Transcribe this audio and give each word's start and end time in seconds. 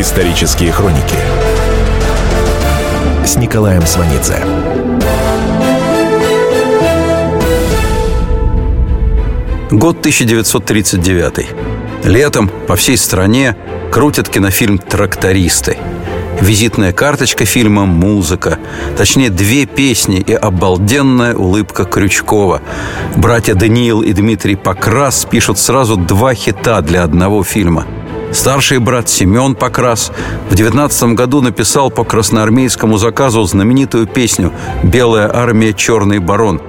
Исторические 0.00 0.70
хроники 0.70 1.16
с 3.26 3.34
Николаем 3.34 3.84
Сванидзе. 3.84 4.44
Год 9.72 9.98
1939. 9.98 11.48
Летом 12.04 12.48
по 12.68 12.76
всей 12.76 12.96
стране 12.96 13.56
крутят 13.90 14.28
кинофильм 14.28 14.78
«Трактористы». 14.78 15.78
Визитная 16.40 16.92
карточка 16.92 17.44
фильма 17.44 17.84
«Музыка». 17.84 18.60
Точнее, 18.96 19.30
две 19.30 19.66
песни 19.66 20.20
и 20.20 20.32
обалденная 20.32 21.34
улыбка 21.34 21.84
Крючкова. 21.84 22.62
Братья 23.16 23.54
Даниил 23.54 24.02
и 24.02 24.12
Дмитрий 24.12 24.54
Покрас 24.54 25.26
пишут 25.28 25.58
сразу 25.58 25.96
два 25.96 26.34
хита 26.34 26.82
для 26.82 27.02
одного 27.02 27.42
фильма– 27.42 27.84
Старший 28.32 28.78
брат 28.78 29.08
Семен 29.08 29.54
Покрас 29.54 30.12
в 30.50 30.54
19 30.54 31.14
году 31.14 31.40
написал 31.40 31.90
по 31.90 32.04
красноармейскому 32.04 32.98
заказу 32.98 33.42
знаменитую 33.44 34.06
песню 34.06 34.52
«Белая 34.82 35.34
армия, 35.34 35.72
черный 35.72 36.18
барон», 36.18 36.60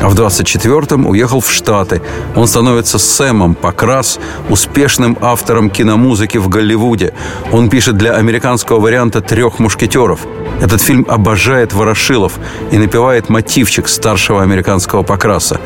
а 0.00 0.08
в 0.08 0.14
24-м 0.14 1.06
уехал 1.06 1.40
в 1.40 1.50
Штаты. 1.50 2.02
Он 2.34 2.46
становится 2.46 2.98
Сэмом 2.98 3.54
Покрас, 3.54 4.18
успешным 4.48 5.16
автором 5.20 5.70
киномузыки 5.70 6.38
в 6.38 6.48
Голливуде. 6.48 7.14
Он 7.52 7.68
пишет 7.68 7.96
для 7.96 8.14
американского 8.14 8.80
варианта 8.80 9.20
«Трех 9.20 9.58
мушкетеров». 9.58 10.20
Этот 10.60 10.80
фильм 10.80 11.06
обожает 11.08 11.74
Ворошилов 11.74 12.38
и 12.70 12.78
напевает 12.78 13.28
мотивчик 13.28 13.88
старшего 13.88 14.42
американского 14.42 15.02
Покраса. 15.02 15.60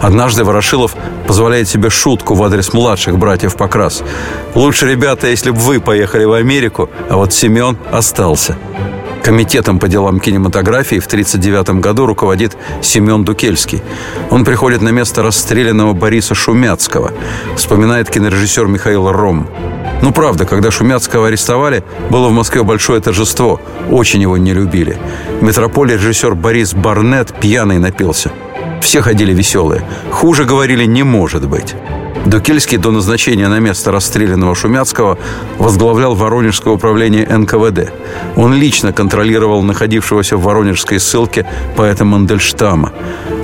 Однажды 0.00 0.44
Ворошилов 0.44 0.94
позволяет 1.26 1.68
себе 1.68 1.90
шутку 1.90 2.34
в 2.34 2.42
адрес 2.42 2.72
младших 2.72 3.18
братьев 3.18 3.56
Покрас. 3.56 4.02
«Лучше, 4.54 4.86
ребята, 4.86 5.26
если 5.26 5.50
бы 5.50 5.58
вы 5.58 5.80
поехали 5.80 6.24
в 6.24 6.32
Америку, 6.32 6.88
а 7.08 7.16
вот 7.16 7.32
Семен 7.32 7.76
остался». 7.90 8.56
Комитетом 9.26 9.80
по 9.80 9.88
делам 9.88 10.20
кинематографии 10.20 11.00
в 11.00 11.06
1939 11.06 11.80
году 11.80 12.06
руководит 12.06 12.56
Семен 12.80 13.24
Дукельский. 13.24 13.82
Он 14.30 14.44
приходит 14.44 14.82
на 14.82 14.90
место 14.90 15.24
расстрелянного 15.24 15.94
Бориса 15.94 16.36
Шумяцкого, 16.36 17.10
вспоминает 17.56 18.08
кинорежиссер 18.08 18.68
Михаил 18.68 19.10
Ром. 19.10 19.48
Ну, 20.00 20.12
правда, 20.12 20.44
когда 20.44 20.70
Шумяцкого 20.70 21.26
арестовали, 21.26 21.82
было 22.08 22.28
в 22.28 22.32
Москве 22.32 22.62
большое 22.62 23.00
торжество. 23.00 23.60
Очень 23.90 24.22
его 24.22 24.36
не 24.36 24.54
любили. 24.54 24.96
В 25.40 25.42
метрополе 25.42 25.96
режиссер 25.96 26.36
Борис 26.36 26.72
Барнет 26.72 27.34
пьяный 27.40 27.78
напился. 27.80 28.30
Все 28.80 29.00
ходили 29.00 29.34
веселые. 29.34 29.82
Хуже, 30.12 30.44
говорили, 30.44 30.84
не 30.84 31.02
может 31.02 31.48
быть. 31.48 31.74
Дукельский 32.26 32.76
до 32.76 32.90
назначения 32.90 33.46
на 33.46 33.60
место 33.60 33.92
расстрелянного 33.92 34.56
Шумяцкого 34.56 35.16
возглавлял 35.58 36.16
Воронежское 36.16 36.74
управление 36.74 37.24
НКВД. 37.24 37.92
Он 38.34 38.52
лично 38.52 38.92
контролировал 38.92 39.62
находившегося 39.62 40.36
в 40.36 40.42
воронежской 40.42 40.98
ссылке 40.98 41.46
поэта 41.76 42.04
Мандельштама. 42.04 42.92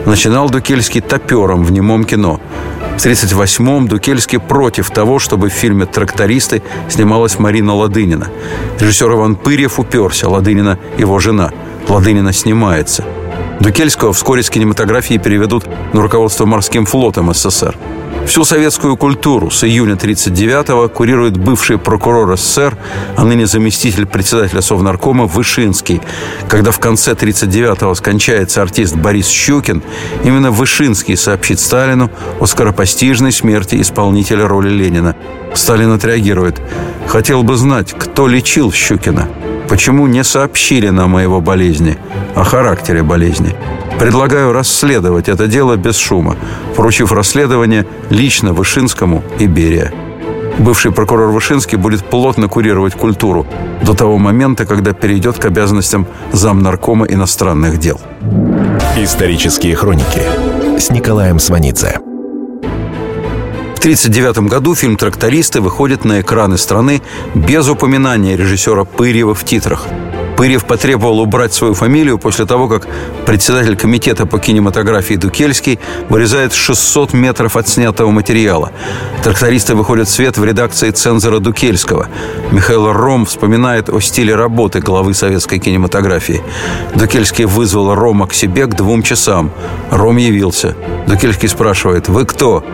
Начинал 0.04 0.50
Дукельский 0.50 1.00
топером 1.00 1.62
в 1.62 1.70
немом 1.70 2.02
кино. 2.02 2.40
В 2.98 3.06
1938-м 3.06 3.86
Дукельский 3.86 4.40
против 4.40 4.90
того, 4.90 5.20
чтобы 5.20 5.48
в 5.48 5.52
фильме 5.52 5.86
«Трактористы» 5.86 6.60
снималась 6.88 7.38
Марина 7.38 7.74
Ладынина. 7.76 8.30
Режиссер 8.80 9.12
Иван 9.12 9.36
Пырьев 9.36 9.78
уперся, 9.78 10.28
Ладынина– 10.28 10.76
его 10.98 11.20
жена. 11.20 11.52
Ладынина 11.88 12.32
снимается. 12.32 13.04
Дукельского 13.60 14.12
вскоре 14.12 14.42
с 14.42 14.50
кинематографии 14.50 15.18
переведут 15.18 15.66
на 15.92 16.02
руководство 16.02 16.46
морским 16.46 16.84
флотом 16.84 17.32
СССР. 17.32 17.76
Всю 18.26 18.44
советскую 18.44 18.96
культуру 18.96 19.50
с 19.50 19.64
июня 19.64 19.94
1939-го 19.94 20.88
курирует 20.88 21.36
бывший 21.36 21.76
прокурор 21.76 22.36
СССР, 22.36 22.76
а 23.16 23.24
ныне 23.24 23.46
заместитель 23.46 24.06
председателя 24.06 24.62
Совнаркома 24.62 25.26
Вышинский. 25.26 26.00
Когда 26.48 26.70
в 26.70 26.78
конце 26.78 27.12
1939-го 27.12 27.94
скончается 27.94 28.62
артист 28.62 28.96
Борис 28.96 29.28
Щукин, 29.28 29.82
именно 30.24 30.50
Вышинский 30.50 31.16
сообщит 31.16 31.60
Сталину 31.60 32.10
о 32.40 32.46
скоропостижной 32.46 33.32
смерти 33.32 33.80
исполнителя 33.80 34.46
роли 34.46 34.70
Ленина. 34.70 35.14
Сталин 35.54 35.92
отреагирует. 35.92 36.60
«Хотел 37.06 37.42
бы 37.42 37.56
знать, 37.56 37.92
кто 37.92 38.28
лечил 38.28 38.72
Щукина. 38.72 39.28
Почему 39.72 40.06
не 40.06 40.22
сообщили 40.22 40.90
нам 40.90 41.16
о 41.16 41.22
его 41.22 41.40
болезни, 41.40 41.96
о 42.34 42.44
характере 42.44 43.02
болезни?» 43.02 43.56
Предлагаю 43.98 44.52
расследовать 44.52 45.30
это 45.30 45.46
дело 45.46 45.76
без 45.76 45.96
шума, 45.96 46.36
поручив 46.76 47.10
расследование 47.10 47.86
лично 48.10 48.52
Вышинскому 48.52 49.22
и 49.38 49.46
Берия. 49.46 49.90
Бывший 50.58 50.92
прокурор 50.92 51.30
Вышинский 51.30 51.78
будет 51.78 52.04
плотно 52.04 52.48
курировать 52.48 52.92
культуру 52.92 53.46
до 53.82 53.94
того 53.94 54.18
момента, 54.18 54.66
когда 54.66 54.92
перейдет 54.92 55.38
к 55.38 55.46
обязанностям 55.46 56.06
замнаркома 56.32 57.06
иностранных 57.06 57.78
дел. 57.78 57.98
Исторические 58.98 59.74
хроники 59.74 60.20
с 60.78 60.90
Николаем 60.90 61.38
Сванидзе. 61.38 62.11
В 63.82 63.84
1939 63.84 64.48
году 64.48 64.76
фильм 64.76 64.96
«Трактористы» 64.96 65.60
выходит 65.60 66.04
на 66.04 66.20
экраны 66.20 66.56
страны 66.56 67.02
без 67.34 67.68
упоминания 67.68 68.36
режиссера 68.36 68.84
Пырьева 68.84 69.34
в 69.34 69.44
титрах– 69.44 69.88
Пырев 70.42 70.64
потребовал 70.64 71.20
убрать 71.20 71.52
свою 71.52 71.74
фамилию 71.74 72.18
после 72.18 72.46
того, 72.46 72.66
как 72.66 72.88
председатель 73.26 73.76
комитета 73.76 74.26
по 74.26 74.40
кинематографии 74.40 75.14
Дукельский 75.14 75.78
вырезает 76.08 76.52
600 76.52 77.12
метров 77.12 77.56
от 77.56 77.68
снятого 77.68 78.10
материала. 78.10 78.72
Трактористы 79.22 79.76
выходят 79.76 80.08
в 80.08 80.10
свет 80.10 80.38
в 80.38 80.44
редакции 80.44 80.90
цензора 80.90 81.38
Дукельского. 81.38 82.08
Михаил 82.50 82.92
Ром 82.92 83.24
вспоминает 83.24 83.88
о 83.88 84.00
стиле 84.00 84.34
работы 84.34 84.80
главы 84.80 85.14
советской 85.14 85.60
кинематографии. 85.60 86.42
Дукельский 86.96 87.44
вызвал 87.44 87.94
Рома 87.94 88.26
к 88.26 88.34
себе 88.34 88.66
к 88.66 88.74
двум 88.74 89.04
часам. 89.04 89.52
Ром 89.92 90.16
явился. 90.16 90.74
Дукельский 91.06 91.48
спрашивает 91.48 92.08
«Вы 92.08 92.24
кто?» 92.24 92.64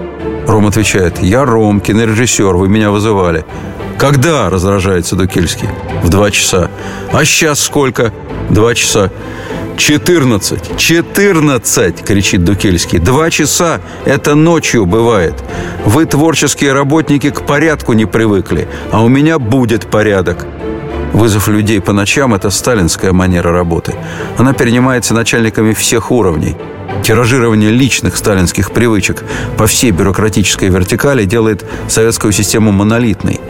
Ром 0.48 0.66
отвечает 0.66 1.20
«Я 1.20 1.44
Ром, 1.44 1.78
кинорежиссер, 1.78 2.56
вы 2.56 2.68
меня 2.68 2.90
вызывали». 2.90 3.44
«Когда?»– 3.98 4.48
раздражается 4.50 5.14
Дукельский. 5.14 5.68
«В 6.02 6.08
два 6.08 6.30
часа». 6.30 6.70
«А 7.12 7.24
сейчас 7.26 7.60
сколько?» 7.60 8.14
«Два 8.48 8.74
часа». 8.74 9.10
«Четырнадцать! 9.76 10.76
Четырнадцать!»– 10.78 12.02
кричит 12.06 12.44
Дукельский. 12.44 12.98
«Два 12.98 13.30
часа– 13.30 13.82
это 14.06 14.34
ночью 14.34 14.86
бывает. 14.86 15.34
Вы, 15.84 16.06
творческие 16.06 16.72
работники, 16.72 17.28
к 17.28 17.42
порядку 17.42 17.92
не 17.92 18.06
привыкли, 18.06 18.68
а 18.90 19.02
у 19.04 19.08
меня 19.08 19.38
будет 19.38 19.90
порядок». 19.90 20.46
Вызов 21.12 21.48
людей 21.48 21.80
по 21.82 21.92
ночам– 21.92 22.32
это 22.34 22.48
сталинская 22.48 23.12
манера 23.12 23.52
работы. 23.52 23.94
Она 24.38 24.54
перенимается 24.54 25.12
начальниками 25.12 25.74
всех 25.74 26.10
уровней– 26.10 26.56
Тиражирование 27.08 27.70
личных 27.70 28.18
сталинских 28.18 28.70
привычек 28.70 29.24
по 29.56 29.66
всей 29.66 29.92
бюрократической 29.92 30.68
вертикали 30.68 31.24
делает 31.24 31.64
советскую 31.88 32.34
систему 32.34 32.70
монолитной. 32.70 33.40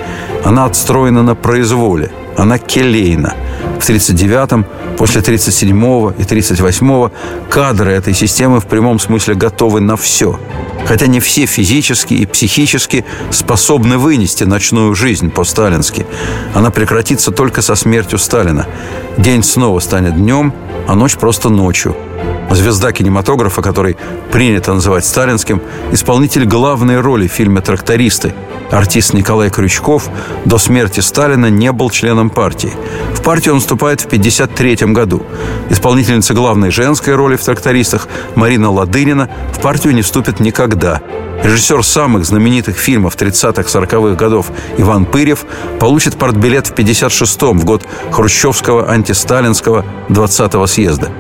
Она 0.45 0.67
отстроена 0.67 1.25
на 1.25 1.35
произволе, 1.35 2.13
она 2.37 2.59
келейна. 2.59 3.35
В 3.81 3.91
1939-м, 3.91 4.65
после 4.97 5.23
1937-го 5.23 6.15
и 6.17 6.23
1938-го 6.23 7.11
кадры 7.51 7.91
этой 7.91 8.15
системы 8.15 8.61
в 8.61 8.67
прямом 8.67 9.01
смысле 9.01 9.35
готовы 9.35 9.81
на 9.81 9.97
все. 9.97 10.39
Хотя 10.87 11.09
не 11.09 11.19
все 11.19 11.47
физически 11.47 12.15
и 12.15 12.27
психически 12.27 13.05
способны 13.33 13.99
вынести 13.99 14.45
ночную 14.45 14.95
жизнь 14.95 15.33
по-сталински. 15.33 16.07
Она 16.55 16.71
прекратится 16.71 17.33
только 17.33 17.61
со 17.61 17.75
смертью 17.75 18.21
Сталина. 18.21 18.69
День 19.17 19.43
снова 19.43 19.81
станет 19.81 20.15
днем, 20.15 20.53
а 20.87 20.95
ночь 20.95 21.17
просто 21.17 21.49
ночью– 21.49 21.97
звезда 22.55 22.93
кинематографа, 22.93 23.63
который 23.63 23.97
принято 24.33 24.75
называть 24.75 25.05
сталинским, 25.05 25.61
исполнитель 25.93 26.45
главной 26.45 27.01
роли 27.01 27.29
в 27.29 27.33
фильме 27.33 27.61
«Трактористы». 27.61 28.35
Артист 28.71 29.15
Николай 29.15 29.51
Крючков 29.51 30.11
до 30.45 30.59
смерти 30.59 31.01
Сталина 31.01 31.47
не 31.47 31.73
был 31.73 31.91
членом 31.91 32.29
партии. 32.29 32.73
В 33.15 33.23
партию 33.23 33.55
он 33.55 33.61
вступает 33.61 34.01
в 34.01 34.07
1953 34.07 34.93
году. 34.93 35.23
Исполнительница 35.71 36.35
главной 36.35 36.71
женской 36.71 37.15
роли 37.15 37.37
в 37.37 37.45
«Трактористах» 37.45 38.09
Марина 38.35 38.71
Ладынина 38.71 39.31
в 39.53 39.61
партию 39.61 39.95
не 39.95 40.03
вступит 40.03 40.41
никогда. 40.41 41.01
Режиссер 41.43 41.85
самых 41.85 42.27
знаменитых 42.27 42.77
фильмов 42.77 43.17
30-40-х 43.17 44.17
годов 44.17 44.51
Иван 44.77 45.07
Пырев 45.07 45.45
получит 45.79 46.17
партбилет 46.17 46.67
в 46.67 46.75
1956-м, 46.75 47.59
в 47.59 47.65
год 47.65 47.87
Хрущевского 48.11 48.91
антисталинского 48.91 49.85
20-го 50.09 50.67
съезда. 50.67 51.11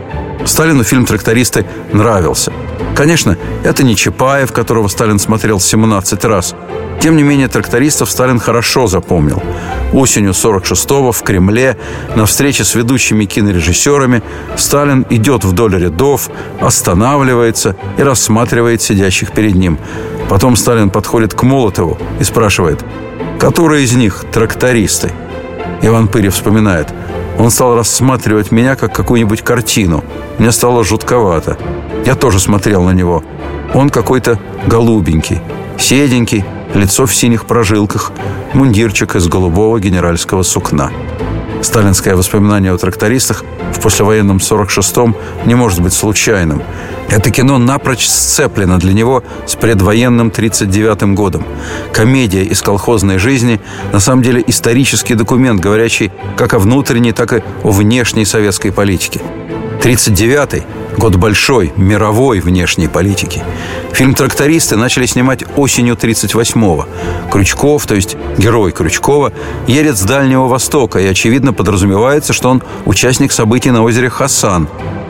Сталину 0.44 0.84
фильм 0.84 1.04
«Трактористы» 1.04 1.66
нравился. 1.92 2.52
Конечно, 2.96 3.36
это 3.64 3.84
не 3.84 3.94
Чапаев, 3.94 4.52
которого 4.52 4.88
Сталин 4.88 5.18
смотрел 5.18 5.60
17 5.60 6.24
раз. 6.24 6.54
Тем 7.00 7.16
не 7.16 7.22
менее, 7.22 7.46
трактористов 7.48 8.10
Сталин 8.10 8.40
хорошо 8.40 8.88
запомнил. 8.88 9.40
Осенью 9.92 10.32
46-го 10.32 11.12
в 11.12 11.22
Кремле 11.22 11.76
на 12.16 12.26
встрече 12.26 12.64
с 12.64 12.74
ведущими 12.74 13.24
кинорежиссерами 13.24 14.22
Сталин 14.56 15.06
идет 15.10 15.44
вдоль 15.44 15.76
рядов, 15.76 16.28
останавливается 16.60 17.76
и 17.98 18.02
рассматривает 18.02 18.82
сидящих 18.82 19.30
перед 19.30 19.54
ним. 19.54 19.78
Потом 20.28 20.56
Сталин 20.56 20.90
подходит 20.90 21.34
к 21.34 21.42
Молотову 21.44 21.98
и 22.20 22.24
спрашивает, 22.24 22.84
«Которые 23.38 23.84
из 23.84 23.92
них 23.92 24.24
трактористы?» 24.32 25.12
Иван 25.82 26.08
Пырев 26.08 26.34
вспоминает. 26.34 26.92
Он 27.38 27.50
стал 27.50 27.76
рассматривать 27.76 28.50
меня 28.50 28.74
как 28.74 28.94
какую-нибудь 28.94 29.42
картину. 29.42 30.04
Мне 30.38 30.50
стало 30.50 30.82
жутковато. 30.84 31.56
Я 32.04 32.16
тоже 32.16 32.40
смотрел 32.40 32.82
на 32.82 32.90
него. 32.90 33.22
Он 33.74 33.90
какой-то 33.90 34.38
голубенький, 34.66 35.40
седенький, 35.78 36.44
лицо 36.74 37.06
в 37.06 37.14
синих 37.14 37.44
прожилках, 37.44 38.12
мундирчик 38.54 39.14
из 39.14 39.28
голубого 39.28 39.78
генеральского 39.78 40.42
сукна. 40.42 40.90
Сталинское 41.62 42.16
воспоминание 42.16 42.72
о 42.72 42.78
трактористах 42.78 43.44
в 43.72 43.80
послевоенном 43.80 44.38
46-м 44.38 45.16
не 45.44 45.54
может 45.54 45.80
быть 45.80 45.92
случайным. 45.92 46.62
Это 47.08 47.30
кино 47.30 47.58
напрочь 47.58 48.06
сцеплено 48.06 48.78
для 48.78 48.92
него 48.92 49.22
с 49.46 49.54
предвоенным 49.54 50.28
39-м 50.28 51.14
годом. 51.14 51.44
Комедия 51.92 52.42
из 52.42 52.60
колхозной 52.60 53.18
жизни 53.18 53.60
на 53.92 54.00
самом 54.00 54.22
деле 54.22 54.44
исторический 54.46 55.14
документ, 55.14 55.60
говорящий 55.60 56.12
как 56.36 56.54
о 56.54 56.58
внутренней, 56.58 57.12
так 57.12 57.32
и 57.32 57.42
о 57.64 57.70
внешней 57.70 58.26
советской 58.26 58.72
политике. 58.72 59.20
39-й 59.80 60.64
год 60.98 61.16
большой, 61.16 61.72
мировой 61.76 62.40
внешней 62.40 62.88
политики. 62.88 63.42
Фильм 63.92 64.14
«Трактористы» 64.14 64.76
начали 64.76 65.06
снимать 65.06 65.44
осенью 65.56 65.94
38-го. 65.94 66.86
Крючков, 67.30 67.86
то 67.86 67.94
есть 67.94 68.16
герой 68.36 68.72
Крючкова, 68.72 69.32
едет 69.66 69.96
с 69.96 70.02
Дальнего 70.02 70.48
Востока, 70.48 70.98
и, 70.98 71.06
очевидно, 71.06 71.52
подразумевается, 71.52 72.32
что 72.32 72.50
он 72.50 72.62
участник 72.86 73.32
событий 73.32 73.70
на 73.70 73.82
озере 73.82 74.10
Хасан. 74.10 74.68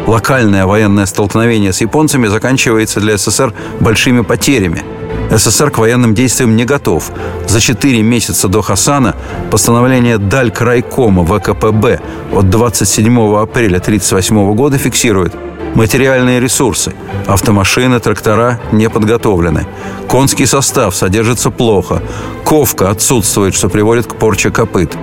Локальное 0.08 0.66
военное 0.66 1.06
столкновение 1.06 1.72
с 1.72 1.82
японцами 1.82 2.26
заканчивается 2.26 2.98
для 2.98 3.16
СССР 3.16 3.52
большими 3.78 4.22
потерями– 4.22 4.82
СССР 5.30 5.70
к 5.70 5.78
военным 5.78 6.14
действиям 6.14 6.56
не 6.56 6.64
готов. 6.64 7.10
За 7.46 7.60
четыре 7.60 8.02
месяца 8.02 8.48
до 8.48 8.62
Хасана 8.62 9.14
постановление 9.50 10.18
Дальк 10.18 10.60
Райкома 10.60 11.24
ВКПБ 11.24 12.00
от 12.32 12.50
27 12.50 13.36
апреля 13.36 13.78
1938 13.78 14.54
года 14.54 14.78
фиксирует 14.78 15.34
Материальные 15.74 16.40
ресурсы. 16.40 16.94
Автомашины, 17.26 18.00
трактора 18.00 18.58
не 18.72 18.88
подготовлены. 18.88 19.66
Конский 20.08 20.46
состав 20.46 20.96
содержится 20.96 21.50
плохо. 21.50 22.02
Ковка 22.44 22.90
отсутствует, 22.90 23.54
что 23.54 23.68
приводит 23.68 24.06
к 24.06 24.16
порче 24.16 24.50
копыт. 24.50 24.96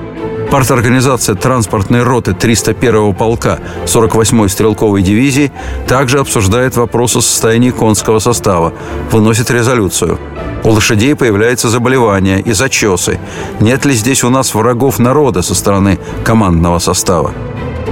Парторганизация 0.56 1.36
транспортной 1.36 2.04
роты 2.04 2.32
301-го 2.32 3.12
полка 3.12 3.60
48-й 3.88 4.48
стрелковой 4.48 5.02
дивизии 5.02 5.52
также 5.86 6.20
обсуждает 6.20 6.78
вопрос 6.78 7.18
о 7.18 7.22
состоянии 7.22 7.72
конского 7.72 8.20
состава, 8.20 8.72
выносит 9.12 9.52
резолюцию. 9.52 10.18
У 10.64 10.70
лошадей 10.70 11.14
появляется 11.14 11.68
заболевание 11.68 12.40
и 12.40 12.54
зачесы. 12.54 13.20
Нет 13.60 13.84
ли 13.84 13.94
здесь 13.96 14.24
у 14.24 14.30
нас 14.30 14.56
врагов 14.56 14.98
народа 14.98 15.42
со 15.42 15.54
стороны 15.54 16.00
командного 16.24 16.80
состава? 16.80 17.34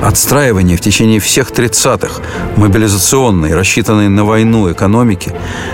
Отстраивание 0.02 0.78
в 0.78 0.82
течение 0.82 1.20
всех 1.20 1.52
30-х 1.52 2.22
мобилизационной, 2.56 3.54
рассчитанной 3.54 4.08
на 4.08 4.24
войну 4.24 4.72
экономики, 4.72 5.34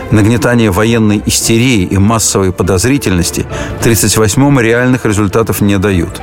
нагнетание 0.10 0.72
военной 0.72 1.22
истерии 1.28 1.84
и 1.84 2.00
массовой 2.00 2.52
подозрительности 2.52 3.46
в 3.80 3.86
38-м 3.86 4.60
реальных 4.60 5.06
результатов 5.06 5.62
не 5.62 5.78
дают. 5.78 6.20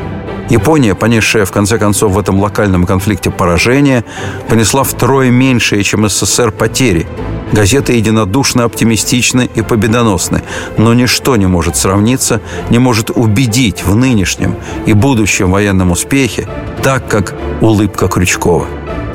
Япония, 0.48 0.94
понесшая 0.94 1.44
в 1.44 1.50
конце 1.50 1.78
концов 1.78 2.12
в 2.12 2.18
этом 2.18 2.38
локальном 2.40 2.86
конфликте 2.86 3.30
поражение, 3.30 4.04
понесла 4.48 4.84
втрое 4.84 5.30
меньшее, 5.30 5.82
чем 5.82 6.08
СССР, 6.08 6.52
потери. 6.52 7.06
Газеты 7.52 7.94
единодушно 7.94 8.64
оптимистичны 8.64 9.48
и 9.54 9.62
победоносны, 9.62 10.42
но 10.78 10.94
ничто 10.94 11.36
не 11.36 11.46
может 11.46 11.76
сравниться, 11.76 12.40
не 12.70 12.78
может 12.78 13.10
убедить 13.10 13.84
в 13.84 13.94
нынешнем 13.96 14.56
и 14.86 14.92
будущем 14.92 15.50
военном 15.50 15.90
успехе 15.90 16.48
так, 16.82 17.08
как 17.08 17.34
улыбка 17.60 18.08
Крючкова. 18.08 18.66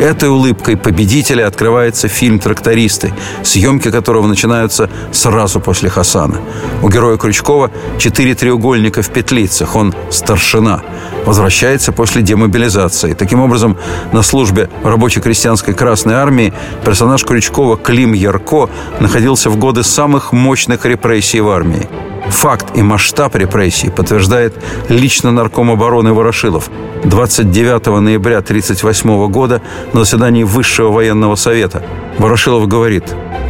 Этой 0.02 0.30
улыбкой 0.30 0.78
победителя 0.78 1.46
открывается 1.46 2.08
фильм 2.08 2.40
«Трактористы», 2.40 3.14
съемки 3.44 3.92
которого 3.92 4.26
начинаются 4.26 4.90
сразу 5.12 5.60
после 5.60 5.92
Хасана. 5.92 6.42
У 6.82 6.90
героя 6.90 7.18
Крючкова 7.18 7.70
четыре 8.00 8.34
треугольника 8.34 9.04
в 9.04 9.12
петлицах. 9.12 9.76
Он 9.76 9.94
старшина. 10.10 10.82
Возвращается 11.24 11.92
после 11.92 12.24
демобилизации. 12.24 13.14
Таким 13.14 13.42
образом, 13.42 13.78
на 14.12 14.24
службе 14.24 14.72
рабоче-крестьянской 14.84 15.76
Красной 15.76 16.16
Армии 16.16 16.52
персонаж 16.84 17.24
Крючкова 17.24 17.78
Клим 17.78 18.14
Ярко 18.14 18.72
находился 19.00 19.52
в 19.52 19.58
годы 19.58 19.84
самых 19.84 20.34
мощных 20.34 20.84
репрессий 20.84 21.42
в 21.42 21.50
армии. 21.50 21.88
Факт 22.32 22.76
и 22.76 22.82
масштаб 22.82 23.36
репрессий 23.36 23.90
подтверждает 23.90 24.54
лично 24.90 25.32
нарком 25.32 25.70
обороны 25.70 26.14
Ворошилов. 26.14 26.72
29 27.04 27.88
ноября 28.02 28.38
1938 28.38 29.28
года 29.30 29.62
на 29.94 30.00
заседании 30.00 30.44
Высшего 30.44 30.92
военного 30.92 31.36
совета 31.36 31.84
Ворошилов 32.18 32.68
говорит 32.68 33.04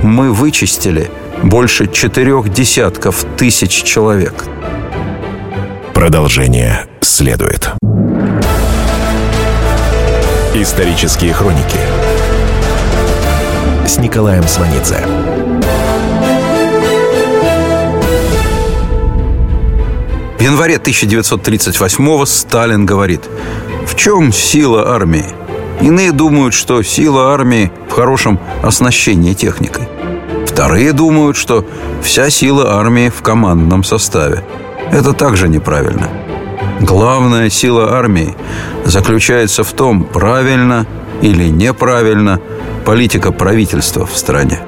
«Мы 0.03 0.33
вычистили 0.33 1.09
больше 1.43 1.87
четырех 1.87 2.49
десятков 2.51 3.23
тысяч 3.37 3.83
человек». 3.83 4.45
Продолжение 5.93 6.87
следует. 7.01 7.71
Исторические 10.55 11.33
хроники 11.33 11.79
с 13.85 13.97
Николаем 13.99 14.43
Сванидзе. 14.47 15.30
В 20.41 20.43
январе 20.43 20.77
1938-го 20.77 22.25
Сталин 22.25 22.83
говорит, 22.83 23.29
в 23.85 23.93
чем 23.93 24.33
сила 24.33 24.91
армии? 24.91 25.27
Иные 25.81 26.11
думают, 26.11 26.55
что 26.55 26.81
сила 26.81 27.31
армии 27.31 27.71
в 27.88 27.91
хорошем 27.91 28.39
оснащении 28.63 29.35
техникой. 29.35 29.88
Вторые 30.47 30.93
думают, 30.93 31.38
что 31.38 31.63
вся 32.01 32.31
сила 32.31 32.79
армии 32.79 33.09
в 33.09 33.21
командном 33.21 33.83
составе. 33.83 34.43
Это 34.91 35.13
также 35.13 35.47
неправильно. 35.47 36.09
Главная 36.79 37.51
сила 37.51 37.93
армии 37.93 38.35
заключается 38.83 39.63
в 39.63 39.71
том, 39.73 40.03
правильно 40.03 40.88
или 41.21 41.49
неправильно 41.49 42.41
политика 42.83 43.31
правительства 43.31 44.07
в 44.07 44.17
стране. 44.17 44.59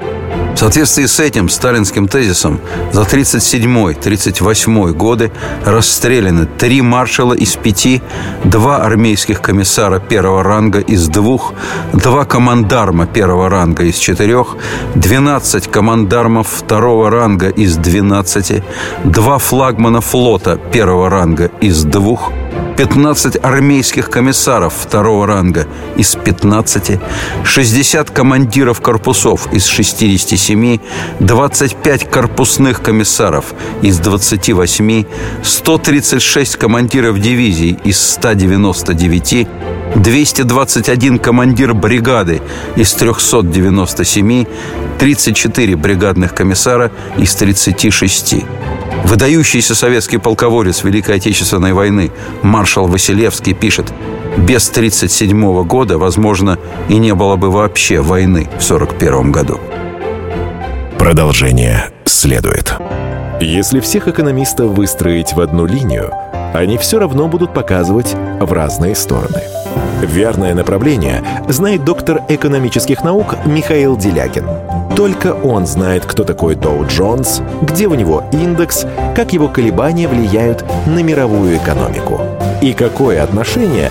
В 0.54 0.56
соответствии 0.56 1.06
с 1.06 1.18
этим 1.18 1.48
сталинским 1.48 2.06
тезисом 2.06 2.60
за 2.92 3.02
1937-1938 3.02 4.92
годы 4.92 5.32
расстреляны 5.64 6.46
три 6.46 6.80
маршала 6.80 7.34
из 7.34 7.56
пяти, 7.56 8.00
два 8.44 8.76
армейских 8.84 9.42
комиссара 9.42 9.98
первого 9.98 10.44
ранга 10.44 10.78
из 10.78 11.08
двух, 11.08 11.54
два 11.92 12.24
командарма 12.24 13.06
первого 13.06 13.48
ранга 13.48 13.82
из 13.82 13.96
четырех, 13.96 14.56
12 14.94 15.66
командармов 15.68 16.46
второго 16.48 17.10
ранга 17.10 17.48
из 17.48 17.76
12, 17.76 18.62
два 19.02 19.38
флагмана 19.38 20.00
флота 20.00 20.56
первого 20.70 21.10
ранга 21.10 21.50
из 21.60 21.82
двух– 21.82 22.30
15 22.76 23.36
армейских 23.42 24.10
комиссаров 24.10 24.74
второго 24.74 25.26
ранга 25.26 25.66
из 25.96 26.16
15, 26.16 26.98
60 27.44 28.10
командиров 28.10 28.80
корпусов 28.80 29.52
из 29.52 29.66
67, 29.66 30.78
25 31.20 32.10
корпусных 32.10 32.82
комиссаров 32.82 33.54
из 33.82 33.98
28, 33.98 35.04
136 35.42 36.56
командиров 36.56 37.20
дивизий 37.20 37.78
из 37.84 38.00
199, 38.00 39.46
221 39.94 41.18
командир 41.18 41.72
бригады 41.72 42.42
из 42.76 42.92
397, 42.94 44.46
34 44.98 45.76
бригадных 45.76 46.34
комиссара 46.34 46.90
из 47.16 47.34
36. 47.34 48.44
Выдающийся 49.04 49.74
советский 49.74 50.18
полководец 50.18 50.82
Великой 50.82 51.16
Отечественной 51.16 51.72
войны 51.72 52.10
маршал 52.42 52.86
Василевский 52.86 53.54
пишет 53.54 53.92
«Без 54.36 54.68
1937 54.68 55.64
года, 55.64 55.98
возможно, 55.98 56.58
и 56.88 56.96
не 56.96 57.14
было 57.14 57.36
бы 57.36 57.50
вообще 57.50 58.00
войны 58.00 58.48
в 58.58 58.64
1941 58.64 59.32
году». 59.32 59.60
Продолжение 60.98 61.90
следует. 62.04 62.74
Если 63.40 63.80
всех 63.80 64.08
экономистов 64.08 64.70
выстроить 64.70 65.34
в 65.34 65.40
одну 65.40 65.66
линию, 65.66 66.10
они 66.54 66.78
все 66.78 66.98
равно 66.98 67.28
будут 67.28 67.52
показывать 67.52 68.14
в 68.40 68.52
разные 68.52 68.94
стороны. 68.94 69.42
Верное 70.04 70.54
направление 70.54 71.22
знает 71.48 71.84
доктор 71.84 72.22
экономических 72.28 73.02
наук 73.02 73.36
Михаил 73.46 73.96
Делякин– 73.96 74.46
только 74.96 75.34
он 75.34 75.66
знает, 75.66 76.06
кто 76.06 76.22
такой 76.22 76.54
Доу 76.54 76.86
Джонс, 76.86 77.42
где 77.62 77.88
у 77.88 77.94
него 77.94 78.22
индекс, 78.30 78.86
как 79.16 79.32
его 79.32 79.48
колебания 79.48 80.06
влияют 80.06 80.64
на 80.86 81.02
мировую 81.02 81.56
экономику 81.56 82.20
и 82.62 82.72
какое 82.72 83.22
отношение 83.24 83.90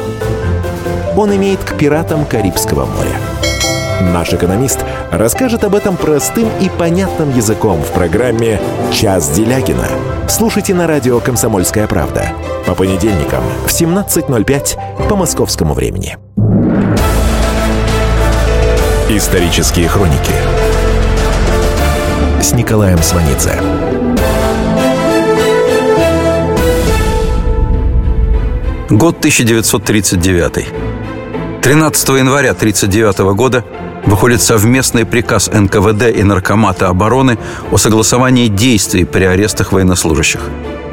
он 1.17 1.35
имеет 1.35 1.59
к 1.59 1.77
пиратам 1.77 2.25
Карибского 2.25 2.85
моря. 2.85 4.13
Наш 4.13 4.33
экономист 4.33 4.79
расскажет 5.11 5.65
об 5.65 5.75
этом 5.75 5.97
простым 5.97 6.47
и 6.61 6.69
понятным 6.69 7.35
языком 7.35 7.81
в 7.81 7.91
программе 7.91 8.61
«Час 8.93 9.29
Делягина» 9.29 9.87
слушайте 10.27 10.73
на 10.73 10.87
радио 10.87 11.19
«Комсомольская 11.19 11.87
правда» 11.87 12.29
по 12.65 12.75
понедельникам 12.75 13.43
в 13.65 13.69
17.05 13.69 15.07
по 15.07 15.15
московскому 15.15 15.73
времени. 15.73 16.17
Исторические 19.09 19.87
хроники 19.87 20.33
с 22.41 22.53
Николаем 22.53 22.97
Сванидзе. 22.99 23.59
Год 28.89 29.17
1939. 29.17 30.67
13 31.61 32.09
января 32.09 32.51
1939 32.51 33.35
года 33.35 33.63
выходит 34.05 34.41
совместный 34.41 35.05
приказ 35.05 35.49
НКВД 35.51 36.15
и 36.15 36.23
Наркомата 36.23 36.87
обороны 36.87 37.37
о 37.71 37.77
согласовании 37.77 38.47
действий 38.47 39.05
при 39.05 39.23
арестах 39.23 39.71
военнослужащих. 39.71 40.41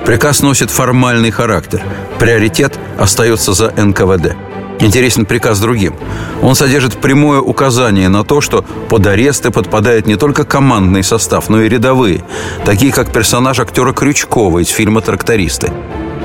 Приказ 0.05 0.43
носит 0.43 0.71
формальный 0.71 1.31
характер. 1.31 1.83
Приоритет 2.19 2.79
остается 2.99 3.53
за 3.53 3.71
НКВД. 3.71 4.37
Интересен 4.81 5.27
приказ 5.27 5.61
другим. 5.61 5.95
Он 6.41 6.55
содержит 6.55 6.97
прямое 6.97 7.41
указание 7.41 8.09
на 8.09 8.25
то, 8.25 8.41
что 8.41 8.63
под 8.89 9.07
аресты 9.07 9.51
подпадает 9.51 10.07
не 10.07 10.17
только 10.17 10.45
командный 10.45 11.03
состав, 11.03 11.51
но 11.51 11.61
и 11.61 11.69
рядовые, 11.69 12.25
такие 12.65 12.91
как 12.91 13.13
персонаж 13.13 13.61
актера 13.61 13.93
Крючкова 13.93 14.61
из 14.61 14.69
фильма 14.69 15.03
«Трактористы». 15.03 15.71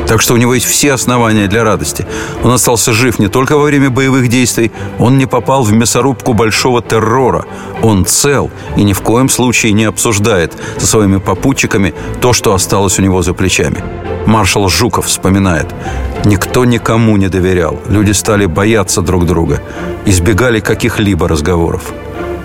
Так 0.07 0.21
что 0.21 0.33
у 0.33 0.37
него 0.37 0.53
есть 0.53 0.65
все 0.65 0.93
основания 0.93 1.47
для 1.47 1.63
радости. 1.63 2.05
Он 2.43 2.51
остался 2.51 2.93
жив 2.93 3.19
не 3.19 3.27
только 3.27 3.57
во 3.57 3.63
время 3.63 3.89
боевых 3.89 4.27
действий, 4.27 4.71
он 4.99 5.17
не 5.17 5.25
попал 5.25 5.63
в 5.63 5.73
мясорубку 5.73 6.33
большого 6.33 6.81
террора. 6.81 7.45
Он 7.81 8.05
цел 8.05 8.51
и 8.77 8.83
ни 8.83 8.93
в 8.93 9.01
коем 9.01 9.29
случае 9.29 9.73
не 9.73 9.85
обсуждает 9.85 10.53
со 10.77 10.85
своими 10.85 11.17
попутчиками 11.17 11.93
то, 12.21 12.33
что 12.33 12.53
осталось 12.53 12.99
у 12.99 13.01
него 13.01 13.21
за 13.21 13.33
плечами. 13.33 13.83
Маршал 14.25 14.69
Жуков 14.69 15.07
вспоминает. 15.07 15.67
Никто 16.23 16.65
никому 16.65 17.17
не 17.17 17.27
доверял. 17.27 17.79
Люди 17.87 18.11
стали 18.11 18.45
бояться 18.45 19.01
друг 19.01 19.25
друга. 19.25 19.61
Избегали 20.05 20.59
каких-либо 20.59 21.27
разговоров. 21.27 21.93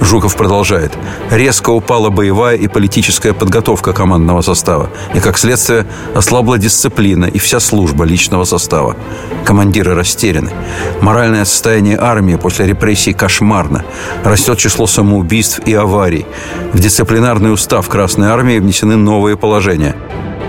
Жуков 0.00 0.36
продолжает. 0.36 0.92
Резко 1.30 1.70
упала 1.70 2.10
боевая 2.10 2.56
и 2.56 2.68
политическая 2.68 3.32
подготовка 3.32 3.92
командного 3.92 4.40
состава. 4.40 4.90
И, 5.14 5.20
как 5.20 5.38
следствие, 5.38 5.86
ослабла 6.14 6.58
дисциплина 6.58 7.26
и 7.26 7.38
вся 7.38 7.60
служба 7.60 8.04
личного 8.04 8.44
состава. 8.44 8.96
Командиры 9.44 9.94
растеряны. 9.94 10.50
Моральное 11.00 11.44
состояние 11.44 11.98
армии 12.00 12.36
после 12.36 12.66
репрессий 12.66 13.12
кошмарно. 13.12 13.84
Растет 14.24 14.58
число 14.58 14.86
самоубийств 14.86 15.60
и 15.66 15.74
аварий. 15.74 16.26
В 16.72 16.78
дисциплинарный 16.78 17.52
устав 17.52 17.88
Красной 17.88 18.28
Армии 18.28 18.58
внесены 18.58 18.96
новые 18.96 19.36
положения. 19.36 19.96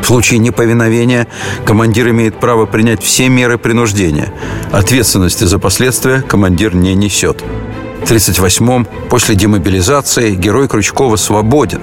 В 0.01 0.05
случае 0.05 0.39
неповиновения 0.39 1.27
командир 1.65 2.09
имеет 2.09 2.39
право 2.39 2.65
принять 2.65 3.03
все 3.03 3.29
меры 3.29 3.57
принуждения. 3.57 4.33
Ответственности 4.71 5.43
за 5.43 5.59
последствия 5.59 6.21
командир 6.21 6.73
не 6.73 6.95
несет. 6.95 7.43
В 8.01 8.11
1938-м, 8.11 8.87
после 9.09 9.35
демобилизации, 9.35 10.35
герой 10.35 10.67
Крючкова 10.67 11.15
свободен. 11.15 11.81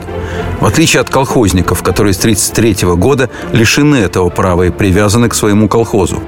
В 0.60 0.66
отличие 0.66 1.00
от 1.00 1.10
колхозников, 1.10 1.82
которые 1.82 2.12
с 2.12 2.18
1933 2.18 2.88
года 2.96 3.30
лишены 3.52 3.96
этого 3.96 4.28
права 4.28 4.64
и 4.64 4.70
привязаны 4.70 5.28
к 5.28 5.34
своему 5.34 5.68
колхозу. 5.68 6.20